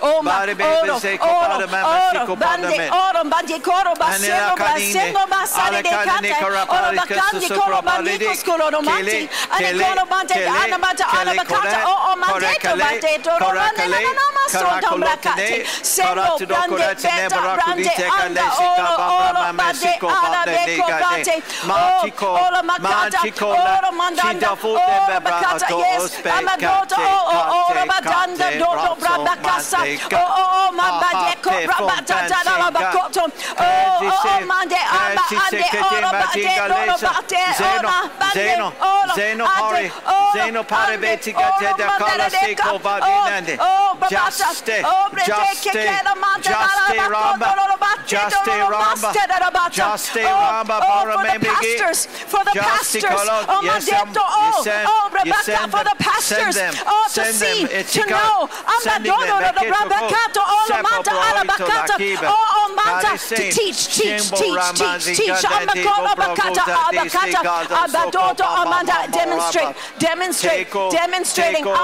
[0.00, 3.92] Oro, Bande, Oro, Bande, Coro, Basseno, Basseno, Bassane, De Cate, Oro, Bacandi, Coro, Bandicos, Coro,
[8.70, 10.34] Romanti, Anicoro, Bande,
[10.64, 17.90] Anamata, Alabacata, Oh, Oh, Mandeto, Bandeto, Romane, Nanama, Sonto, Bracate, Sendo, Brande, Beta, Brande,
[18.22, 26.96] Anda, Oro, Oro, Bande, Arabeco, Bate, Oh, Oro, Macata, Oro, Mandanda, Oro, Bacata, yes, Amagoto,
[26.96, 29.78] Oh, Oro, Badanda, Dodo, Brabacasa,
[34.36, 38.10] Oh, Oh, Mabadeco, Brabata, Alabacoto, Oh, Oh, Mande, Amba, Ande, Oro, Bade, Oro, Bate, Ora,
[38.18, 42.28] Bande, Oro, Zeno Pari, Oro, Zeno Pari Ande, Beti Gate da Kala
[42.66, 43.56] Oh, Badinande.
[43.60, 44.30] Oh, babata.
[44.36, 47.46] Juste, Oh, brete juste, kekela manta juste darabako ramba,
[48.06, 49.12] juste ramba,
[49.70, 51.78] juste Oh, ramba, oh, bara for the memigi.
[51.78, 53.04] pastors, for the pastors.
[53.48, 56.56] Oh, Yes, oh, oh, Rebecca, for the pastors.
[56.86, 58.48] Oh, to see, to know.
[58.66, 59.72] Amadono, them.
[59.72, 61.86] Rebecca, oh, proito alabakata.
[61.96, 62.28] lakiba.
[62.28, 62.45] Oh,
[62.84, 65.44] oh, to teach, teach, teach, teach, teach.
[65.46, 67.40] Amakoro, Bobro bakata, Gudati, abakata,
[67.82, 71.64] abadodo, Soko, amanda, demonstrate, demonstrate, demonstrating.
[71.64, 71.74] teko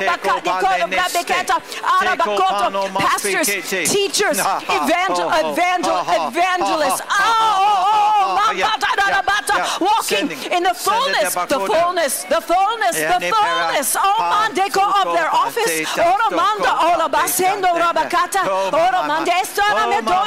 [0.00, 2.98] bakati, koro, Teko arabakoto.
[2.98, 3.46] Pastors,
[3.90, 7.02] teachers, evangel, evangel, evangelists.
[7.04, 9.78] Oh, oh, oh, ha, yeah, mambata, yeah, darabata, yeah.
[9.80, 13.96] walking in the fullness, the fullness, the fullness, the fullness.
[13.98, 15.88] Oh, mandeko of their office.
[15.94, 18.42] Toko, manda, Teta, basendo, rabakata.
[18.46, 19.24] Oh, Ora mama.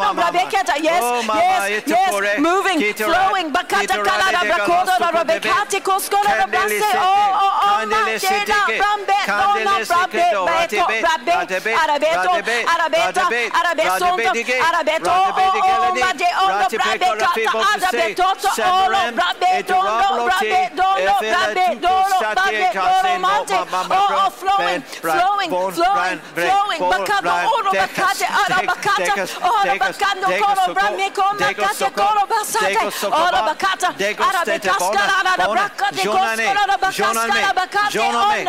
[0.03, 0.31] Mandesto, Oh, ramedono, mama, mama.
[0.31, 0.75] brabekata.
[0.83, 2.39] Yes, Oh, yes, yes.
[2.39, 3.47] Moving, flowing.
[3.53, 4.35] Bakata Kita kala, right.
[4.35, 6.97] rabakodo, Kita rabekati, koskora, Candele rabrase.
[6.97, 9.93] Oh, oh, oh, mandela, brambe, dona, sete.
[9.93, 11.33] brabe, Do, beko, ratebe, brabe,
[11.83, 12.29] arabeto,
[12.73, 13.23] arabeta,
[13.59, 14.31] arabesonto,
[14.67, 15.31] arabeto, oh,
[15.63, 21.79] oh, made, oh, brabe, kata, rafibo to say, arabetoto, oh, brabe, dono, brabe, dono, brabe,
[21.79, 26.79] dono, brabe, dono, no, mante, ma- ma- ma- oh, oh, flowing, flowing, flowing, flowing,
[27.21, 29.13] bran, oro, bakate, arabakata,
[29.63, 32.01] take us, oro, take us, bakando, take us, koro, soko, brameko, take us, makate, soko,
[32.01, 35.03] koro, take basate, us, soko, oro, ba- bakata, take us, tete, bona,
[35.45, 35.65] bona,
[36.03, 36.47] jonane,
[36.93, 37.37] joname,
[37.91, 38.39] joname,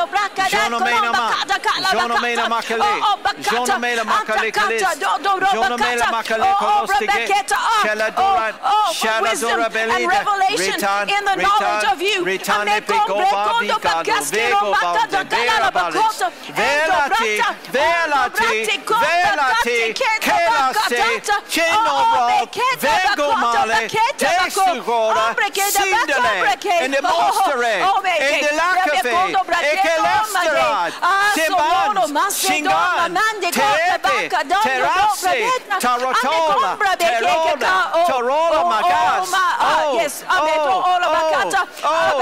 [0.51, 4.05] joname koro, na ma, bakata, kala, joname na bakata, makale, oh, oh bakata, joname na
[4.05, 7.83] makale antakata, kalis, do- do- do- joname na bakata, makale oh, oh, kolostige, brabeketa, oh,
[7.85, 11.93] shala duran, for oh, shala wisdom dura and belida, revelation return, in the knowledge return,
[11.93, 12.19] of you.
[12.25, 16.23] return, Ameko, epiko, breko, babi, do gado, bakaske, vego, baude, vera balis,
[16.55, 17.33] velati,
[17.73, 19.79] velati, ono, brate, ko, velati,
[20.25, 21.03] kelase,
[21.35, 27.03] bakatata, cheno rock, bekete, vengo bakoto, male, bakete, bako, tesugora, ombrekete, bako, sindele, in the
[27.03, 27.75] mostere,
[28.21, 34.41] in the lakafe, rebekondo, brate, ekelesterat, omade, timban, somono, macedonia, shingan, mande, ko, terete, baka,
[34.45, 35.37] dondo, do, terase,
[35.81, 40.99] tarotola, ame, kombra, beke, terola, oh, torola oh, magas, oh, yes, oh, oh,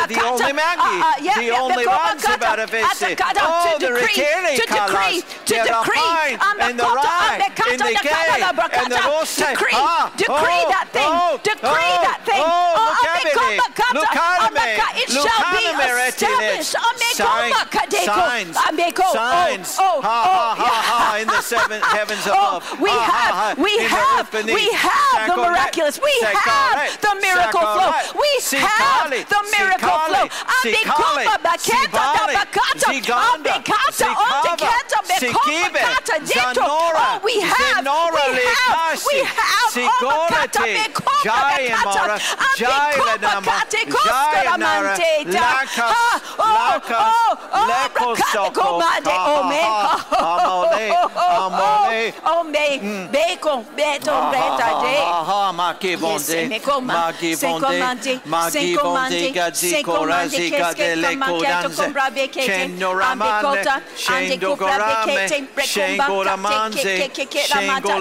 [0.08, 0.98] the oh, oh, only Maggie,
[1.40, 5.22] the only beko, runs bakata, about a visit, atakada, oh, to the to decree, colors,
[5.44, 5.82] to they're the
[8.02, 9.74] decree, and the Ambakota, right, ambekata, in the dakada, gay, labrakata, and the rose, decree,
[9.74, 13.11] ah, decree oh, that thing, oh, decree oh, that thing, oh,
[13.92, 17.12] Oh, look at ambeko, me, bakata, look at me, ambaka, it shall be established, oh,
[17.12, 18.64] Sign- oh,
[19.04, 22.80] oh, signs, oh, oh, ha, oh, ha, ha, ha, in the seven heavens Oh, above,
[22.80, 26.00] we Ha, ha, have, ha, we have, we have the miraculous.
[26.02, 27.92] We have the miracle flow.
[28.16, 30.26] We have the miracle flow.
[30.64, 32.88] Sikali, baketa bakata.
[32.88, 36.64] Ziganda, Ambikata Zikava, ondeketa bekopa Sikibe, kata dentro.
[36.64, 39.68] Zanora, Oh, we have, we have, we have.
[39.72, 41.76] Sigorete, Omakata bekopa Jaya
[43.86, 44.12] bekata.
[44.12, 45.40] Mara, Jaya Ambikopa Nama, kate Jaya koskara Nara, manteta.
[45.40, 49.62] Lakas, Ha, oh, Lakas, oh, oh, Leko brakate Soko, komande, Ha, oh, ha, me.
[49.62, 49.98] ha,
[50.32, 50.86] Amole,
[51.42, 52.66] Amole, Oh, me,
[53.12, 54.96] bacon, beton, beta, de.
[55.02, 56.40] Aha, maki bonde,
[56.82, 61.86] maki bonde, maki bonde, gazi korazi gadele kodanze,
[62.46, 63.64] chendo ramane,
[63.96, 65.28] chendo gorame,
[65.64, 67.10] shengo lamanze,
[67.50, 68.00] shengo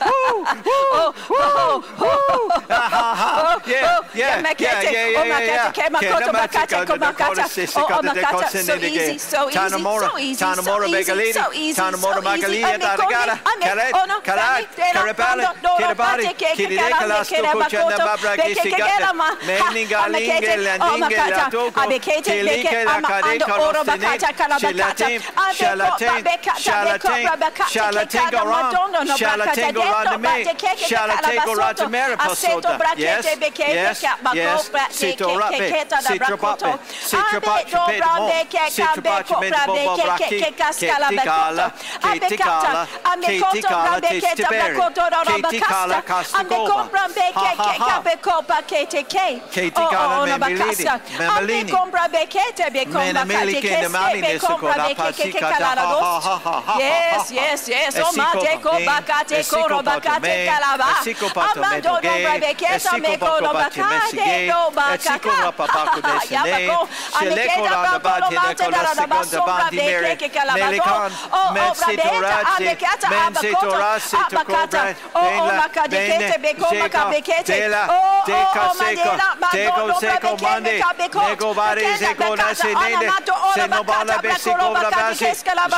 [0.04, 5.72] oh, oh, oh, oh, Yeah, oh, yeah, makete, yeah, yeah, yeah, oh, yeah, makete, yeah.
[5.72, 8.20] ke makoto, Kena makate, matika, ko the makata, Dakota Sisi, oh, oh, got the makata,
[8.22, 9.18] Dakota so Sindi easy, again.
[9.18, 12.02] so easy, Tana Mora, so easy, Tana so Mora, easy, Begalidi, so easy, Tana so
[12.02, 12.26] Mora, easy.
[12.28, 16.24] Magalia, Ame konde, Daragara, ame, Kalet, oh, no, Kalat, ame, tera, Karabali, kondo, doro, Kiribali,
[16.24, 19.28] pate, ke, ke, Kiride kala, Kalasto, ke, Kuchanda, makoto, Babra, beke, ke, Gisigata, kela, ma,
[19.32, 21.78] ha, Meninga, amakete, Linge, oh, Landinge, makata, Latoko,
[22.20, 27.08] beke, Tilike, ama, Lakade, ando, oro, Kolostinet, bakata, kala, bakata, Shalatim, abeko, Shalatim, babekata, beko,
[27.08, 31.40] Shalatim, babakata, Shalatim, kekada, madono, no, Shalatim, brakata, dentro, Goradame, bate, ke, ke, Shalatim, kala,
[31.40, 32.78] basoto, Goradame, aseto, Pasoda.
[32.78, 34.68] brakete, Yes, beke, yes, beke, bako, yes.
[34.70, 36.66] brate, Sito ke, rape, ke, keta, da, sito brakoto.
[36.66, 39.66] rape, sito Abe, pace, do, pede brande, mo, ke, sito kabe, pace, ko, mede brabe,
[39.66, 41.32] bobo ke, ke, braki, ke, kaskala, keti bekoto.
[41.32, 41.66] kala,
[42.02, 42.82] Abe, keti kata, kala,
[43.12, 46.02] ame, keti koto, kala, brabe, testi keta, beri, brakoto, do, do, keti kala, bakasta.
[46.02, 46.84] kastu Ame, ko, kova.
[47.14, 47.88] ke, ha, ke, ha.
[48.02, 48.14] kabe,
[54.38, 54.46] ko,
[56.02, 57.96] Oh, oh, ko, ko, ko, Yes, yes, yes.
[58.02, 60.86] Oh, mate, ko, bakate, esiko ko, ro, pato, bakate, me, kalaba.
[61.42, 64.60] Amando, medo, no, ge, brabe, keta, esiko me, ko, pato, ro, bati, bakate, mesige, no,
[64.94, 65.42] esiko bakaka.
[65.42, 66.78] rapa paco de sene, Yabako,
[67.18, 69.86] sheleko ameketa, randa bako, bati, mate, neko la da, da, ba, seconda so, bandi brabe,
[69.86, 70.64] mere, ke, ke, kalabato.
[70.66, 73.76] melikan, Oh, oh, mensito brabeta, razzi, ameketa, mensito abakoto,
[74.26, 74.80] abakata.
[75.14, 77.52] Oh, Benla, oh, makadekete, beko, Zeko, makabekete.
[77.52, 79.82] Dela, Oh, oh, Deka, oh, Seko, madela, Deko,
[81.98, 83.10] sekona senede
[83.54, 85.26] senobala besikobra basi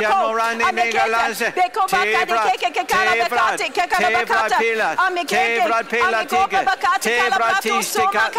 [0.00, 2.44] jamorani megalanse tebra
[2.90, 3.56] tebra
[3.98, 4.96] tebra pila
[5.26, 6.60] tebra pila tige
[7.00, 8.30] tebra tistika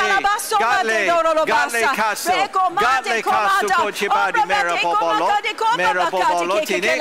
[0.60, 1.06] gatle
[1.40, 2.32] gatle kaso
[2.80, 5.32] gatle kaso kochibadi merapobolo
[5.78, 7.00] merapobolo tine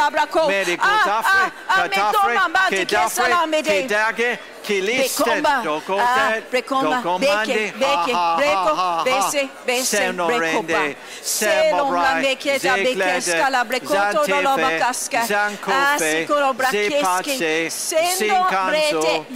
[0.48, 2.38] merikotafre katafre
[2.70, 9.04] kedafre kedage Kilisten, Bekomba, ah, Dokotet, Bekomba, Dokomande, Beke, Beke, ha, ha, Breko, ha, ha,
[9.04, 10.96] Bese, Bese, Senorende, Brekopa.
[11.22, 15.20] Selom la Semobrai, meketa bekeska la brekoto do lo bakaska.
[15.26, 16.26] Zankofe,
[16.70, 19.26] Zepace, Sinkanzo,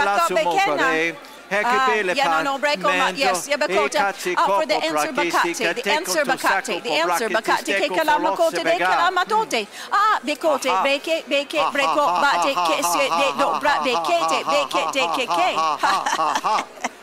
[0.02, 1.16] bako bekena
[1.48, 3.56] Ah, yeah, no, no, break on yes, yeah.
[4.36, 9.66] Ah, for the answer bakate, the answer bakate, the answer bakate, ke kalamakote, de kalamatote.
[9.92, 15.24] Ah, bekote, beke, beke, breko, bate, ke se, de, do, bra, bekete, beke, de, ke,
[15.38, 16.95] ke.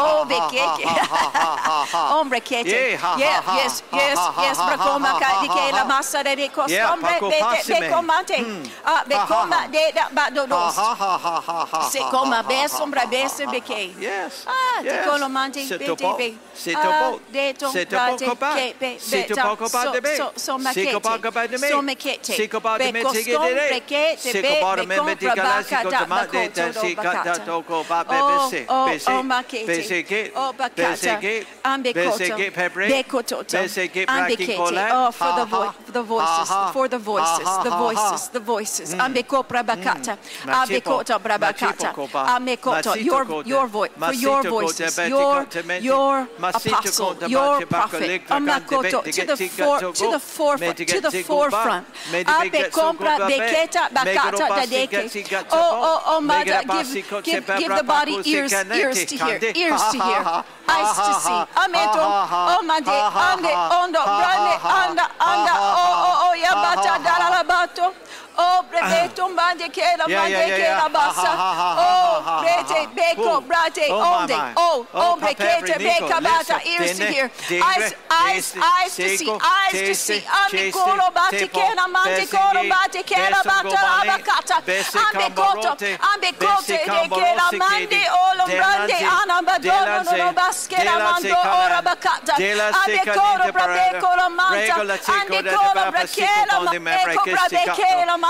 [0.00, 0.88] Oh, bekeke.
[2.10, 2.68] Hombre, kete.
[2.68, 5.40] Yeah, ha, ha, Yeah, ha, yes, ha, yes, ha, ha, yes, ha, bracoma, ha, ha,
[5.42, 5.84] di ha, che la ha.
[5.84, 7.80] massa de ricos, Yeah, hombre, Paco beke, Passime.
[7.80, 8.36] becomante.
[8.84, 10.76] Ah, becoma, de, da, ba, do, Ha, dos.
[10.76, 13.28] ha, ha, ha, ha, ha, Se ha, coma ha, be ha, sombra ha, be ha,
[13.28, 13.94] se ha, beke.
[13.98, 14.44] Yes.
[14.46, 14.92] Ah, yes.
[15.04, 16.16] di colomante C'est be au te beau.
[16.16, 16.34] be.
[16.54, 17.20] C'est au Ah, beau.
[17.32, 18.54] de ton C'est au beau brate copain.
[18.56, 19.42] ke be C'est au beta.
[19.48, 20.16] beau copain So- de be.
[20.16, 21.22] so- so C'est au beau makete.
[21.22, 21.68] copain de me.
[21.68, 22.32] So makete.
[22.36, 23.36] C'est au beau de me Be tigere.
[23.36, 26.48] costom brekete C'est be au beau de be me compra tigala, si bacata contama de
[26.94, 27.64] bacoto ta do si bacata.
[27.64, 28.66] cata toko ba be Oh, bese.
[28.68, 29.08] oh, Bese.
[29.08, 29.66] oh, makete.
[29.66, 30.32] Bese ge.
[30.34, 30.92] Oh, bacata.
[30.92, 31.46] Bese ge.
[31.64, 32.18] Ambekoto.
[32.18, 32.88] Bese ge pebre.
[32.88, 33.58] Bekototo.
[33.58, 34.56] Bese ge braki Ambekete.
[34.56, 34.88] cola.
[34.92, 38.94] Oh, for the, vo- for the voices, for the voices, the voices, the voices.
[38.94, 40.18] Ambeko brabakata.
[40.44, 40.52] Machipo.
[40.52, 41.92] Ambekota brabakata.
[41.92, 42.26] Machipo kopa.
[42.36, 42.94] Amekoto.
[43.04, 45.46] Your, your voice, for your voices, your,
[45.80, 48.02] your apostle, your prophet.
[48.02, 51.50] lekta kante Amakoto bete to the for, to the forefront, to the geti go ba.
[51.50, 51.86] forefront.
[52.12, 53.38] Mete be get so go Abekompra ba be.
[53.38, 55.10] beketa bakata dadeke.
[55.52, 55.86] Oh, bo.
[55.88, 59.40] oh, oh, mother, give, basi kote give, pe give the body ears, ears to hear,
[59.56, 60.20] ears to hear,
[60.68, 61.38] eyes to see.
[61.56, 66.12] Ameto, oh, ha, ande, ondo, brande, anda, anda, ha, oh, oh, ha.
[66.12, 67.06] oh, oh, ya Ha, bata, ha, ha.
[67.08, 67.94] daralabato.
[68.40, 70.82] Oh, breveto, mande, che la Yeah, mande, yeah, yeah, che yeah.
[70.82, 71.30] la bassa.
[71.76, 73.40] Oh, brete, Oh.
[73.40, 77.30] brate, Oh, onde, oh, Oh, oh, Papa brekete, Enrico, beka, bata, ears to hear.
[77.50, 80.24] Eyes, eyes, eyes to see, eyes to see.
[80.30, 84.62] Ande, coro, bate, che la mande, coro, bate, che la bata, abacata.
[85.10, 90.84] Ambe coto, ambe cote, de che la mande, chedi, oh, lombrande, delanze, anabadono, no, basche,
[90.84, 92.34] la mando, ora bacata.
[92.34, 94.74] Ambe coro, brabeco, la manta.
[95.18, 97.22] Ande de coro, sico, ma donde me ecco,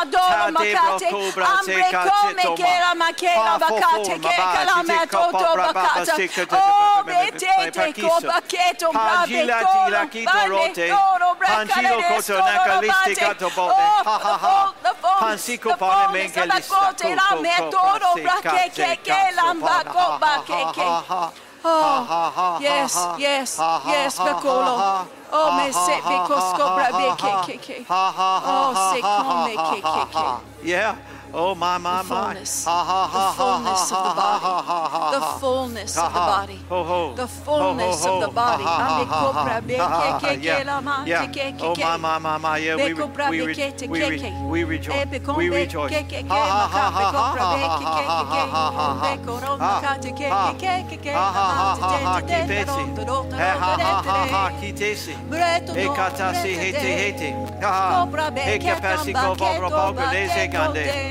[0.04, 1.08] brequesti, brabechela, madonna, Tade, macate.
[1.08, 3.04] broco, brace, Ambre come cazzetto, che la ma.
[3.04, 5.88] machela, Fa, fo, bacate, forma, che ba, che la ti metto, ticca, to, popra, bacata.
[5.88, 8.08] baba, sicca, te, Oh, te, te, te, te, betete, parchisso.
[8.08, 10.92] copaccheto, Pagila, brabecolo, tila, chito, bande, rote.
[10.92, 13.80] oro, Pancino, coto, nacalisti, cato, bote.
[13.80, 14.74] Ha, ha, ha.
[15.18, 21.46] Pansico, pane, mengeli, Sabacote, la metoro, coco, brache, che che la mbaco, bache, che.
[21.70, 25.06] Oh, yes, yes, yes, Bacolo.
[25.30, 27.84] Oh, me se becosco brabe, che, che, che.
[27.88, 30.66] Oh, se come, che, che, che.
[30.66, 30.96] Yeah.
[31.34, 32.08] Oh my my The my.
[32.08, 35.20] fullness, Ha ha the ha ha fullness of the ha ha ha ha body, the
[35.20, 35.38] ha.
[35.40, 36.26] fullness Ha, of the ha.
[36.26, 37.14] body, Ho, ho.
[37.16, 38.64] the fullness ho, of the body.
[38.64, 39.44] Ha, ha, ha, Ame ha, ha.
[39.44, 40.58] copra be Ha, ha, ke ha, ke yeah.
[40.60, 41.26] ke la ma Yeah.
[41.60, 42.58] Oh my my my my.
[42.58, 44.30] Yeah, we Be re- copra we be re- ke te we ke re- ke.
[44.50, 45.06] we E rejoice.
[45.36, 45.92] We rejoice.
[45.92, 47.86] ke ke ke Ha, ha, ma ka ha, be ha, copra ha, be ha, ke
[47.86, 49.00] ha, ke ha, ke ha, ha, ke.
[49.00, 49.16] ha.
[49.16, 50.52] Be coron Ha, ka te ke ha.
[50.52, 51.12] ke ke ke ke.
[51.14, 52.66] Ha, ha, ha, ha, ha, te te te kitesi.
[52.70, 55.14] ro ro ro Eh, ha, ha, ha, ha, ro kitesi.
[55.30, 57.28] Breto E no, katasi brete hete hete.
[57.62, 58.04] Ha, ha.
[58.04, 58.74] Copra be E che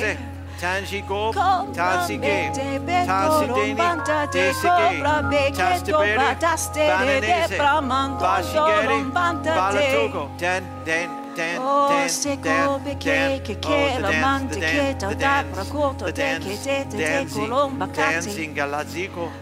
[0.00, 0.18] te.
[0.60, 1.32] Tanji go.
[1.32, 2.50] Con Tansi ge.
[2.52, 4.30] te Tansi corombanta deni.
[4.30, 5.50] te Desi cobra be ge.
[5.50, 6.16] che Tasti to bere.
[6.16, 7.56] batastere de Bananese.
[7.56, 8.86] bramando Bashigeri.
[8.86, 9.54] corombanta te.
[9.54, 10.30] Balatogo.
[10.38, 16.12] Den, den, den, den, se den, cobe che che la mante che ta da pracoto
[16.12, 18.52] te che te te te colomba cazzi.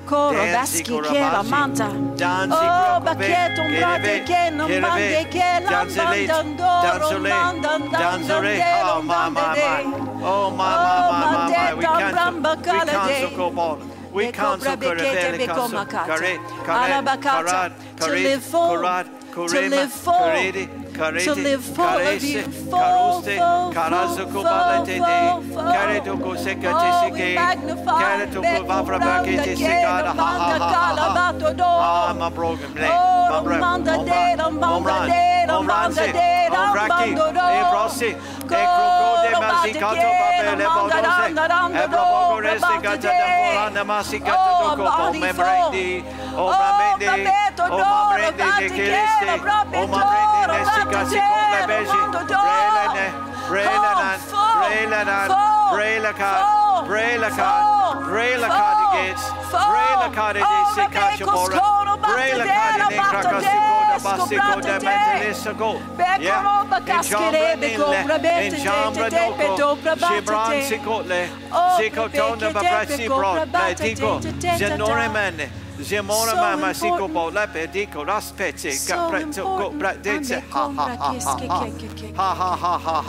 [0.05, 1.87] Coro baschi che la manta.
[1.87, 7.89] Oh, crocove, bacchetto, un gereve, brate che non mande che la danzele, bandandoro, danzole, mandan,
[7.91, 12.91] danzore, dandandelo, oh my, my, my, oh my, my, my, my, we bramba, we calade.
[12.91, 13.83] cancel cobalt.
[14.13, 16.05] We Ecco, cancel brabechete, correvele, becco cancel macata.
[16.07, 18.81] carre, Alla carre, bacata, carad, to live full,
[19.33, 20.69] to live corredi,
[21.25, 21.85] to live full
[22.17, 22.43] of you.
[22.43, 23.73] Full, full,
[24.43, 24.43] full,
[24.79, 24.87] full,
[25.33, 25.73] full, full.
[26.75, 28.01] Oh, we magnify.
[50.55, 52.01] Ah, Kasikola Beji,
[52.43, 53.07] Brelene,
[53.49, 54.19] Brelenan,
[54.59, 55.29] Brelenan,
[55.73, 56.41] Brelakan,
[56.87, 57.61] Brelakan,
[58.09, 60.41] Brelakan the gates, Brelakan the
[60.75, 61.59] Sikachamora,
[62.03, 65.73] Brelakan the Krakasikoda Basikoda Mentalisago,
[68.43, 69.49] in Chambra Doko,
[69.97, 71.23] Shibran Sikotle,
[71.77, 74.13] Sikotona Babrasi Bron, Digo,
[74.59, 75.37] Zenoremen,
[75.83, 81.37] Zemora mama siko bo lepe dico raspete capreto go bradete ha ha ha ha
[82.17, 83.01] ha ha ha ha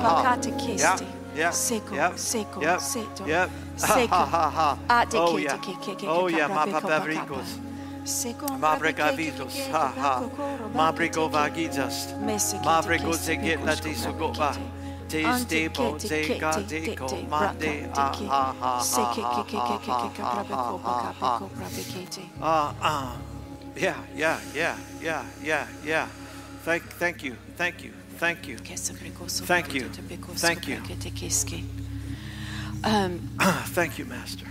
[0.00, 0.38] ha ha
[1.34, 3.48] yeah Seco, yep, seco, yep, seto, yep.
[3.76, 4.14] seco.
[4.14, 5.06] Ha, ha, ha.
[5.14, 5.56] Oh, yeah.
[6.06, 7.58] Oh, yeah, kapra- ma pe- papavricos.
[8.04, 10.22] Seco, Mabrigavitos, ha ha.
[10.74, 12.12] Mabrigo vagizas.
[12.62, 13.16] Mabrigo
[15.12, 18.12] Disti Bote Gadi Komande Ah
[18.60, 18.82] Ah
[22.40, 23.18] Ah Ah
[23.76, 26.06] Yeah, yeah, yeah, yeah, yeah, yeah.
[26.62, 30.80] Thank, thank you, thank you, thank you, thank you, thank you.
[32.84, 34.46] Um, thank you, Master.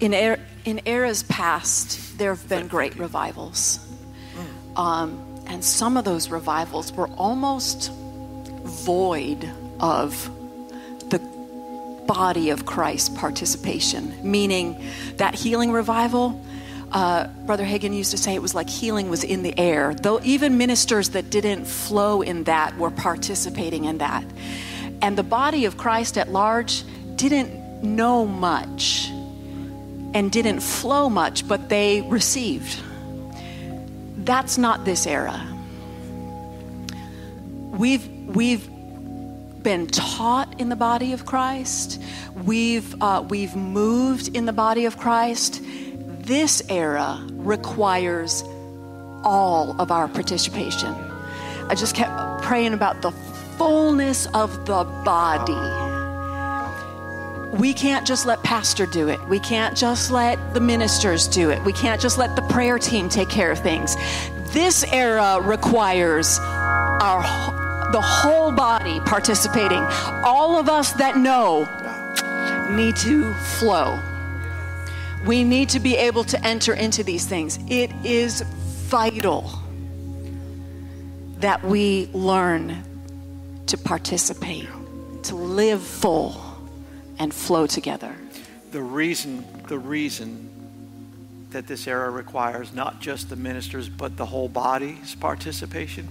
[0.00, 3.02] In, er- in eras past, there have been thank great you.
[3.02, 3.80] revivals.
[4.34, 4.78] Mm.
[4.78, 7.90] Um, and some of those revivals were almost
[8.64, 9.50] void
[9.80, 10.30] of
[11.10, 11.18] the
[12.06, 14.82] body of Christ participation, meaning
[15.16, 16.44] that healing revival.
[16.90, 19.94] Uh, Brother Hagin used to say it was like healing was in the air.
[19.94, 24.24] Though even ministers that didn't flow in that were participating in that.
[25.02, 26.82] And the body of Christ at large
[27.16, 29.08] didn't know much
[30.14, 32.80] and didn't flow much, but they received.
[34.16, 35.46] That's not this era.
[37.70, 38.68] We've we've
[39.62, 42.00] been taught in the body of Christ.
[42.44, 45.62] We've uh, we've moved in the body of Christ.
[46.20, 48.42] This era requires
[49.24, 50.94] all of our participation.
[51.68, 53.10] I just kept praying about the
[53.58, 55.88] fullness of the body
[57.58, 61.62] we can't just let pastor do it we can't just let the ministers do it
[61.64, 63.96] we can't just let the prayer team take care of things
[64.52, 66.38] this era requires
[67.00, 67.22] our
[67.92, 69.82] the whole body participating.
[70.24, 71.68] All of us that know
[72.70, 73.98] need to flow.
[75.26, 77.58] We need to be able to enter into these things.
[77.68, 79.50] It is vital
[81.38, 82.82] that we learn
[83.66, 84.68] to participate
[85.24, 86.40] to live full
[87.18, 88.14] and flow together.
[88.70, 90.48] The reason, the reason
[91.50, 96.08] that this era requires not just the ministers but the whole body's participation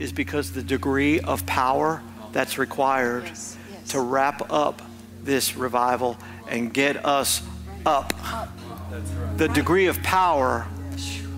[0.00, 2.02] is because the degree of power
[2.32, 3.90] that's required Yes, yes.
[3.90, 4.82] to wrap up
[5.22, 6.16] this revival
[6.48, 7.42] and get us
[7.86, 8.12] up.
[9.36, 10.66] The degree of power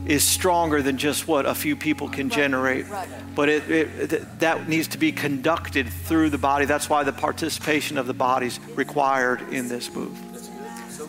[0.07, 2.87] is stronger than just what a few people can generate.
[3.35, 6.65] But it, it, that needs to be conducted through the body.
[6.65, 10.17] That's why the participation of the body's required in this move.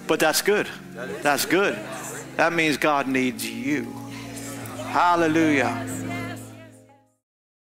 [0.07, 0.67] But that's good.
[1.21, 1.77] That's good.
[2.35, 3.83] That means God needs you.
[4.87, 5.87] Hallelujah.